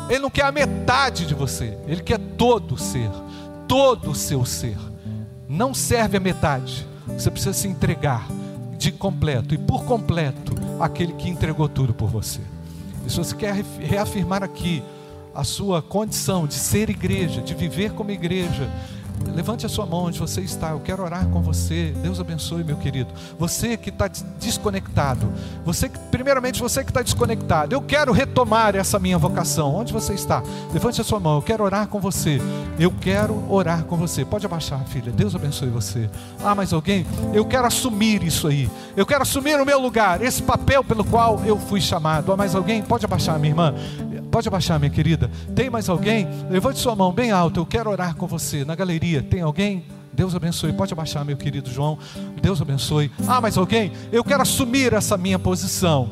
Ele 0.08 0.18
não 0.20 0.30
quer 0.30 0.44
a 0.44 0.52
metade 0.52 1.26
de 1.26 1.34
você, 1.34 1.78
Ele 1.86 2.02
quer 2.02 2.18
todo 2.18 2.74
o 2.74 2.78
ser, 2.78 3.10
todo 3.66 4.10
o 4.10 4.14
seu 4.14 4.44
ser. 4.44 4.76
Não 5.48 5.72
serve 5.72 6.16
a 6.16 6.20
metade, 6.20 6.86
você 7.06 7.30
precisa 7.30 7.52
se 7.52 7.68
entregar 7.68 8.26
de 8.76 8.92
completo 8.92 9.54
e 9.54 9.58
por 9.58 9.84
completo 9.84 10.54
aquele 10.80 11.12
que 11.14 11.28
entregou 11.28 11.68
tudo 11.68 11.94
por 11.94 12.08
você. 12.08 12.40
E 13.06 13.10
se 13.10 13.16
você 13.16 13.34
quer 13.34 13.54
reafirmar 13.80 14.42
aqui 14.42 14.82
a 15.34 15.44
sua 15.44 15.82
condição 15.82 16.46
de 16.46 16.54
ser 16.54 16.88
igreja, 16.88 17.40
de 17.40 17.54
viver 17.54 17.92
como 17.92 18.10
igreja, 18.10 18.70
Levante 19.34 19.66
a 19.66 19.68
sua 19.68 19.84
mão 19.84 20.04
onde 20.04 20.18
você 20.18 20.40
está. 20.40 20.70
Eu 20.70 20.80
quero 20.80 21.02
orar 21.02 21.26
com 21.28 21.42
você. 21.42 21.94
Deus 22.02 22.18
abençoe, 22.18 22.64
meu 22.64 22.76
querido. 22.76 23.12
Você 23.38 23.76
que 23.76 23.90
está 23.90 24.08
desconectado. 24.38 25.30
Você 25.64 25.88
que, 25.88 25.98
primeiramente, 26.10 26.60
você 26.60 26.82
que 26.82 26.90
está 26.90 27.02
desconectado. 27.02 27.74
Eu 27.74 27.82
quero 27.82 28.12
retomar 28.12 28.74
essa 28.74 28.98
minha 28.98 29.18
vocação. 29.18 29.74
Onde 29.74 29.92
você 29.92 30.14
está? 30.14 30.42
Levante 30.72 31.00
a 31.00 31.04
sua 31.04 31.20
mão. 31.20 31.36
Eu 31.36 31.42
quero 31.42 31.64
orar 31.64 31.86
com 31.86 32.00
você. 32.00 32.40
Eu 32.78 32.90
quero 32.90 33.44
orar 33.48 33.84
com 33.84 33.96
você. 33.96 34.24
Pode 34.24 34.46
abaixar, 34.46 34.82
filha. 34.86 35.12
Deus 35.12 35.34
abençoe 35.34 35.68
você. 35.68 36.08
Ah, 36.42 36.54
mais 36.54 36.72
alguém? 36.72 37.06
Eu 37.34 37.44
quero 37.44 37.66
assumir 37.66 38.22
isso 38.22 38.48
aí. 38.48 38.70
Eu 38.96 39.04
quero 39.04 39.22
assumir 39.22 39.60
o 39.60 39.66
meu 39.66 39.78
lugar, 39.78 40.22
esse 40.22 40.42
papel 40.42 40.82
pelo 40.82 41.04
qual 41.04 41.42
eu 41.44 41.58
fui 41.58 41.80
chamado. 41.80 42.32
Ah, 42.32 42.36
mais 42.36 42.54
alguém? 42.54 42.82
Pode 42.82 43.04
abaixar, 43.04 43.38
minha 43.38 43.50
irmã. 43.50 43.74
Pode 44.30 44.48
abaixar, 44.48 44.78
minha 44.78 44.90
querida. 44.90 45.30
Tem 45.54 45.70
mais 45.70 45.88
alguém? 45.88 46.28
Levante 46.50 46.78
sua 46.78 46.94
mão 46.94 47.12
bem 47.12 47.30
alta. 47.30 47.58
Eu 47.58 47.64
quero 47.64 47.90
orar 47.90 48.14
com 48.14 48.26
você. 48.26 48.64
Na 48.64 48.74
galeria, 48.74 49.05
tem 49.30 49.40
alguém? 49.40 49.84
Deus 50.12 50.34
abençoe. 50.34 50.72
Pode 50.72 50.92
abaixar, 50.92 51.24
meu 51.24 51.36
querido 51.36 51.70
João. 51.70 51.98
Deus 52.40 52.60
abençoe. 52.60 53.10
Ah, 53.26 53.40
mais 53.40 53.56
alguém? 53.56 53.92
Eu 54.10 54.24
quero 54.24 54.42
assumir 54.42 54.92
essa 54.92 55.16
minha 55.16 55.38
posição. 55.38 56.10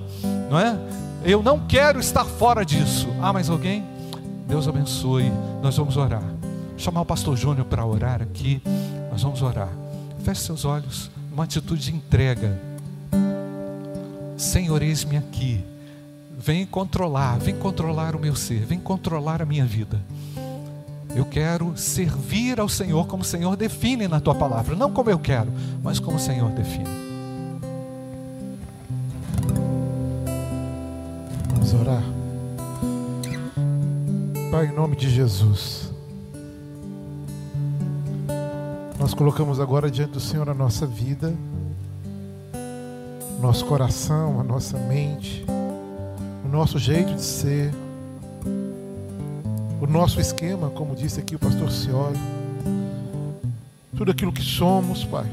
Não 0.50 0.58
é? 0.58 0.78
Eu 1.24 1.42
não 1.42 1.66
quero 1.66 1.98
estar 1.98 2.24
fora 2.24 2.64
disso. 2.64 3.08
Ah, 3.20 3.32
mais 3.32 3.48
alguém? 3.48 3.82
Deus 4.46 4.68
abençoe. 4.68 5.32
Nós 5.62 5.76
vamos 5.76 5.96
orar. 5.96 6.22
Vou 6.22 6.78
chamar 6.78 7.00
o 7.00 7.06
pastor 7.06 7.36
Júnior 7.36 7.66
para 7.66 7.84
orar 7.84 8.20
aqui. 8.22 8.62
Nós 9.10 9.22
vamos 9.22 9.40
orar. 9.42 9.70
Feche 10.22 10.42
seus 10.42 10.64
olhos. 10.64 11.10
Uma 11.32 11.44
atitude 11.44 11.82
de 11.82 11.94
entrega. 11.94 12.60
Senhor, 14.36 14.82
eis-me 14.82 15.16
aqui 15.16 15.64
Vem 16.44 16.66
controlar, 16.66 17.38
vem 17.38 17.54
controlar 17.54 18.14
o 18.14 18.18
meu 18.18 18.36
ser, 18.36 18.66
vem 18.66 18.78
controlar 18.78 19.40
a 19.40 19.46
minha 19.46 19.64
vida. 19.64 19.98
Eu 21.14 21.24
quero 21.24 21.76
servir 21.76 22.58
ao 22.58 22.68
Senhor 22.68 23.06
como 23.06 23.22
o 23.22 23.26
Senhor 23.26 23.56
define 23.56 24.08
na 24.08 24.20
tua 24.20 24.34
palavra, 24.34 24.74
não 24.74 24.90
como 24.90 25.10
eu 25.10 25.18
quero, 25.18 25.52
mas 25.82 26.00
como 26.00 26.16
o 26.16 26.20
Senhor 26.20 26.50
define. 26.50 26.88
Vamos 31.52 31.74
orar. 31.74 32.02
Pai, 34.50 34.66
em 34.66 34.72
nome 34.72 34.96
de 34.96 35.08
Jesus, 35.08 35.92
nós 38.98 39.14
colocamos 39.14 39.60
agora 39.60 39.90
diante 39.90 40.12
do 40.12 40.20
Senhor 40.20 40.48
a 40.48 40.54
nossa 40.54 40.86
vida, 40.86 41.32
nosso 43.40 43.64
coração, 43.66 44.40
a 44.40 44.42
nossa 44.42 44.78
mente, 44.78 45.44
nosso 46.54 46.78
jeito 46.78 47.14
de 47.14 47.22
ser, 47.22 47.74
o 49.84 49.86
nosso 49.86 50.18
esquema, 50.18 50.70
como 50.70 50.96
disse 50.96 51.20
aqui 51.20 51.36
o 51.36 51.38
pastor 51.38 51.70
Cioli, 51.70 52.18
tudo 53.94 54.10
aquilo 54.10 54.32
que 54.32 54.40
somos, 54.40 55.04
Pai, 55.04 55.26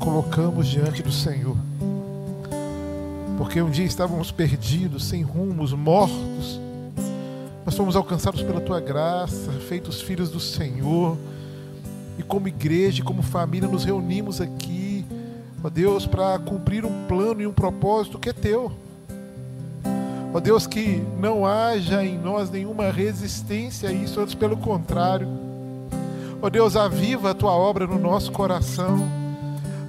colocamos 0.00 0.66
diante 0.66 1.00
do 1.00 1.12
Senhor. 1.12 1.56
Porque 3.36 3.62
um 3.62 3.70
dia 3.70 3.84
estávamos 3.84 4.32
perdidos, 4.32 5.04
sem 5.04 5.22
rumos, 5.22 5.72
mortos, 5.72 6.58
mas 7.64 7.76
fomos 7.76 7.94
alcançados 7.94 8.42
pela 8.42 8.60
tua 8.60 8.80
graça, 8.80 9.52
feitos 9.68 10.00
filhos 10.00 10.28
do 10.28 10.40
Senhor, 10.40 11.16
e 12.18 12.24
como 12.24 12.48
igreja, 12.48 13.04
como 13.04 13.22
família, 13.22 13.68
nos 13.68 13.84
reunimos 13.84 14.40
aqui, 14.40 15.06
ó 15.62 15.70
Deus, 15.70 16.04
para 16.04 16.36
cumprir 16.40 16.84
um 16.84 17.06
plano 17.06 17.42
e 17.42 17.46
um 17.46 17.52
propósito 17.52 18.18
que 18.18 18.30
é 18.30 18.32
teu. 18.32 18.72
Ó 20.32 20.40
Deus, 20.40 20.66
que 20.66 21.02
não 21.18 21.46
haja 21.46 22.04
em 22.04 22.18
nós 22.18 22.50
nenhuma 22.50 22.90
resistência 22.90 23.88
a 23.88 23.92
isso, 23.92 24.20
antes 24.20 24.34
pelo 24.34 24.56
contrário. 24.56 25.26
Ó 26.40 26.50
Deus, 26.50 26.76
aviva 26.76 27.30
a 27.30 27.34
tua 27.34 27.52
obra 27.52 27.86
no 27.86 27.98
nosso 27.98 28.30
coração. 28.30 29.08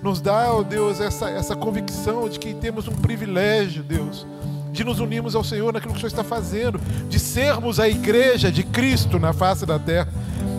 Nos 0.02 0.22
dá, 0.22 0.54
ó 0.54 0.64
Deus, 0.64 1.02
essa, 1.02 1.30
essa 1.30 1.56
convicção 1.56 2.30
de 2.30 2.40
que 2.40 2.54
temos 2.54 2.88
um 2.88 2.96
privilégio, 2.96 3.84
Deus, 3.84 4.26
de 4.72 4.84
nos 4.84 5.00
unirmos 5.00 5.36
ao 5.36 5.44
Senhor 5.44 5.74
naquilo 5.74 5.92
que 5.92 5.98
o 5.98 6.00
Senhor 6.00 6.08
está 6.08 6.24
fazendo, 6.24 6.80
de 7.10 7.20
sermos 7.20 7.80
a 7.80 7.90
igreja 7.90 8.50
de 8.50 8.64
Cristo 8.64 9.20
na 9.20 9.34
face 9.34 9.66
da 9.66 9.78
terra. 9.78 10.08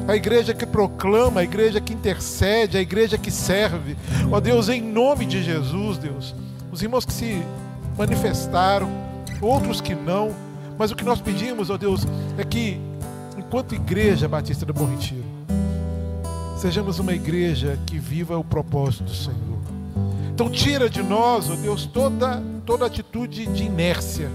A 0.07 0.15
igreja 0.15 0.53
que 0.53 0.67
proclama, 0.67 1.41
a 1.41 1.45
igreja 1.45 1.81
que 1.81 1.95
intercede, 1.95 2.77
a 2.77 2.81
igreja 2.81 3.17
que 3.17 3.31
serve. 3.31 3.97
Ó 4.31 4.41
Deus, 4.41 4.69
em 4.69 4.83
nome 4.83 5.25
de 5.25 5.43
Jesus, 5.43 5.99
Deus. 5.99 6.35
Os 6.71 6.83
irmãos 6.83 7.05
que 7.05 7.13
se 7.13 7.43
manifestaram, 7.97 9.10
outros 9.41 9.81
que 9.81 9.95
não. 9.95 10.35
Mas 10.79 10.91
o 10.91 10.97
que 10.97 11.05
nós 11.05 11.21
pedimos, 11.21 11.69
ó 11.69 11.77
Deus, 11.77 12.07
é 12.39 12.45
que, 12.45 12.81
enquanto 13.37 13.75
Igreja 13.75 14.27
Batista 14.27 14.65
do 14.65 14.73
Bom 14.73 14.87
Retiro, 14.87 15.25
sejamos 16.57 16.99
uma 16.99 17.13
igreja 17.13 17.79
que 17.87 17.99
viva 17.99 18.39
o 18.39 18.45
propósito 18.45 19.05
do 19.05 19.15
Senhor. 19.15 19.61
Então, 20.33 20.49
tira 20.49 20.89
de 20.89 21.03
nós, 21.03 21.51
ó 21.51 21.55
Deus, 21.55 21.85
toda, 21.85 22.43
toda 22.65 22.87
atitude 22.87 23.47
de 23.47 23.65
inércia, 23.65 24.31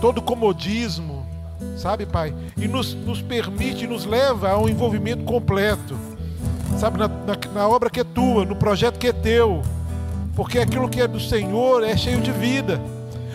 todo 0.00 0.20
comodismo, 0.20 1.26
sabe, 1.78 2.04
Pai? 2.04 2.34
E 2.58 2.68
nos, 2.68 2.94
nos 2.94 3.22
permite, 3.22 3.86
nos 3.86 4.04
leva 4.04 4.50
a 4.50 4.58
um 4.58 4.68
envolvimento 4.68 5.24
completo, 5.24 5.96
sabe, 6.78 6.98
na, 6.98 7.08
na, 7.08 7.38
na 7.54 7.68
obra 7.68 7.88
que 7.88 8.00
é 8.00 8.04
tua, 8.04 8.44
no 8.44 8.56
projeto 8.56 8.98
que 8.98 9.06
é 9.06 9.12
teu, 9.12 9.62
porque 10.36 10.58
aquilo 10.58 10.90
que 10.90 11.00
é 11.00 11.08
do 11.08 11.20
Senhor 11.20 11.82
é 11.82 11.96
cheio 11.96 12.20
de 12.20 12.32
vida 12.32 12.78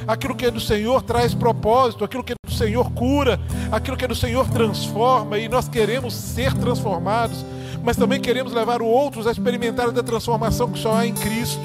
aquilo 0.10 0.34
que 0.34 0.48
é 0.48 0.50
do 0.50 0.60
Senhor 0.60 1.04
traz 1.04 1.36
propósito, 1.36 2.04
aquilo 2.04 2.24
que 2.24 2.34
é 2.34 2.36
do 2.44 2.52
Senhor 2.52 2.92
cura, 2.94 3.40
aquilo 3.72 3.96
que 3.96 4.04
é 4.04 4.08
do 4.08 4.16
Senhor 4.16 4.50
transforma, 4.50 5.38
e 5.38 5.48
nós 5.48 5.70
queremos 5.70 6.16
ser 6.16 6.52
transformados, 6.56 7.46
mas 7.84 7.96
também 7.96 8.20
queremos 8.20 8.52
levar 8.52 8.82
outros 8.82 9.28
a 9.28 9.32
experimentar 9.32 9.92
da 9.92 10.02
transformação 10.02 10.72
que 10.72 10.80
só 10.80 10.96
há 10.96 11.06
em 11.06 11.14
Cristo. 11.14 11.62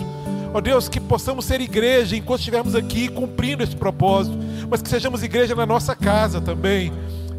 Ó 0.53 0.59
oh 0.59 0.61
Deus, 0.61 0.91
que 0.91 1.01
possamos 1.01 1.47
ser 1.47 1.63
igreja 1.63 2.17
enquanto 2.17 2.41
estivermos 2.41 2.75
aqui 2.75 3.09
cumprindo 3.09 3.63
esse 3.63 3.75
propósito, 3.75 4.37
mas 4.69 4.83
que 4.83 4.91
sejamos 4.91 5.23
igreja 5.23 5.55
na 5.55 5.65
nossa 5.65 5.97
casa 5.97 6.39
também, 6.39 6.93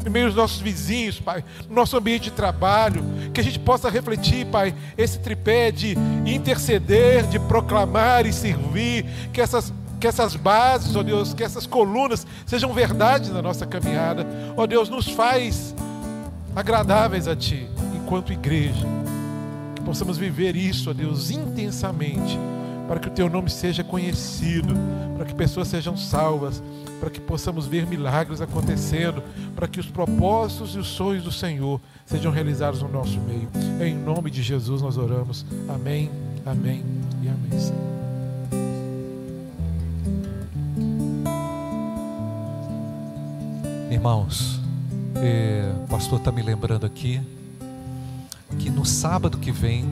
no 0.04 0.10
meio 0.10 0.26
dos 0.26 0.34
nossos 0.34 0.60
vizinhos, 0.60 1.20
Pai, 1.20 1.44
no 1.68 1.76
nosso 1.76 1.96
ambiente 1.96 2.24
de 2.24 2.30
trabalho, 2.32 3.02
que 3.32 3.40
a 3.40 3.44
gente 3.44 3.60
possa 3.60 3.88
refletir, 3.88 4.44
Pai, 4.46 4.74
esse 4.98 5.20
tripé 5.20 5.70
de 5.70 5.96
interceder, 6.26 7.28
de 7.28 7.38
proclamar 7.38 8.26
e 8.26 8.32
servir, 8.32 9.06
que 9.32 9.40
essas 9.40 9.72
que 10.06 10.08
essas 10.08 10.36
bases, 10.36 10.94
ó 10.94 11.02
Deus, 11.02 11.34
que 11.34 11.42
essas 11.42 11.66
colunas 11.66 12.24
sejam 12.46 12.72
verdades 12.72 13.30
na 13.30 13.42
nossa 13.42 13.66
caminhada. 13.66 14.24
Ó 14.56 14.64
Deus, 14.64 14.88
nos 14.88 15.08
faz 15.08 15.74
agradáveis 16.54 17.26
a 17.26 17.34
Ti, 17.34 17.68
enquanto 17.96 18.32
igreja. 18.32 18.86
Que 19.74 19.82
possamos 19.82 20.16
viver 20.16 20.54
isso, 20.54 20.90
ó 20.90 20.92
Deus, 20.92 21.30
intensamente, 21.32 22.38
para 22.86 23.00
que 23.00 23.08
o 23.08 23.10
Teu 23.10 23.28
nome 23.28 23.50
seja 23.50 23.82
conhecido, 23.82 24.74
para 25.16 25.26
que 25.26 25.34
pessoas 25.34 25.66
sejam 25.66 25.96
salvas, 25.96 26.62
para 27.00 27.10
que 27.10 27.20
possamos 27.20 27.66
ver 27.66 27.84
milagres 27.84 28.40
acontecendo, 28.40 29.24
para 29.56 29.66
que 29.66 29.80
os 29.80 29.86
propósitos 29.86 30.76
e 30.76 30.78
os 30.78 30.86
sonhos 30.86 31.24
do 31.24 31.32
Senhor 31.32 31.80
sejam 32.06 32.30
realizados 32.30 32.80
no 32.80 32.88
nosso 32.88 33.18
meio. 33.18 33.48
Em 33.84 33.96
nome 33.96 34.30
de 34.30 34.40
Jesus 34.40 34.80
nós 34.80 34.96
oramos. 34.96 35.44
Amém, 35.68 36.08
amém 36.46 36.84
e 37.24 37.28
amém. 37.28 37.58
Senhor. 37.58 38.05
Irmãos, 43.90 44.60
é, 45.16 45.72
o 45.84 45.86
pastor 45.86 46.18
está 46.18 46.32
me 46.32 46.42
lembrando 46.42 46.84
aqui 46.84 47.20
que 48.58 48.68
no 48.68 48.84
sábado 48.84 49.38
que 49.38 49.52
vem, 49.52 49.84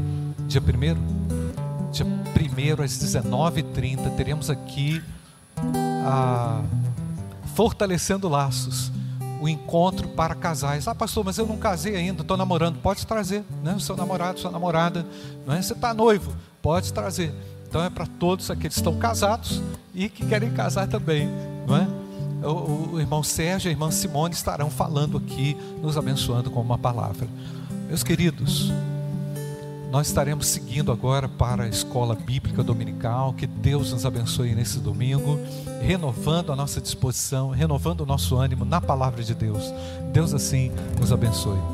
dia 0.48 0.60
1 0.60 1.92
dia 1.92 2.04
1 2.04 2.82
às 2.82 2.92
19h30, 2.98 4.16
teremos 4.16 4.50
aqui 4.50 5.00
a 6.04 6.60
Fortalecendo 7.54 8.28
Laços 8.28 8.90
o 9.40 9.48
encontro 9.48 10.08
para 10.08 10.34
casais. 10.34 10.88
Ah, 10.88 10.94
pastor, 10.94 11.24
mas 11.24 11.38
eu 11.38 11.46
não 11.46 11.56
casei 11.56 11.94
ainda, 11.94 12.22
estou 12.22 12.36
namorando. 12.36 12.80
Pode 12.80 13.06
trazer, 13.06 13.44
né? 13.62 13.74
O 13.74 13.80
seu 13.80 13.96
namorado, 13.96 14.40
sua 14.40 14.50
namorada, 14.50 15.06
não 15.46 15.54
é? 15.54 15.62
Você 15.62 15.72
está 15.72 15.94
noivo, 15.94 16.34
pode 16.60 16.92
trazer. 16.92 17.32
Então 17.68 17.84
é 17.84 17.90
para 17.90 18.06
todos 18.06 18.50
aqueles 18.50 18.74
que 18.74 18.80
estão 18.80 18.98
casados 18.98 19.62
e 19.94 20.08
que 20.08 20.26
querem 20.26 20.50
casar 20.50 20.88
também, 20.88 21.28
não 21.66 21.76
é? 21.76 22.03
O, 22.44 22.94
o 22.94 23.00
irmão 23.00 23.22
Sérgio 23.22 23.68
e 23.68 23.70
a 23.70 23.72
irmã 23.72 23.90
Simone 23.90 24.34
estarão 24.34 24.70
falando 24.70 25.18
aqui, 25.18 25.56
nos 25.82 25.96
abençoando 25.96 26.50
com 26.50 26.60
uma 26.60 26.78
palavra. 26.78 27.26
Meus 27.88 28.02
queridos, 28.02 28.72
nós 29.94 30.08
estaremos 30.08 30.48
seguindo 30.48 30.90
agora 30.90 31.28
para 31.28 31.62
a 31.62 31.68
escola 31.68 32.16
bíblica 32.16 32.64
dominical. 32.64 33.32
Que 33.32 33.46
Deus 33.46 33.92
nos 33.92 34.04
abençoe 34.04 34.52
nesse 34.52 34.80
domingo, 34.80 35.38
renovando 35.80 36.50
a 36.50 36.56
nossa 36.56 36.80
disposição, 36.80 37.50
renovando 37.50 38.00
o 38.00 38.06
nosso 38.06 38.36
ânimo 38.36 38.64
na 38.64 38.80
palavra 38.80 39.22
de 39.22 39.34
Deus. 39.34 39.72
Deus 40.12 40.34
assim 40.34 40.72
nos 40.98 41.12
abençoe. 41.12 41.73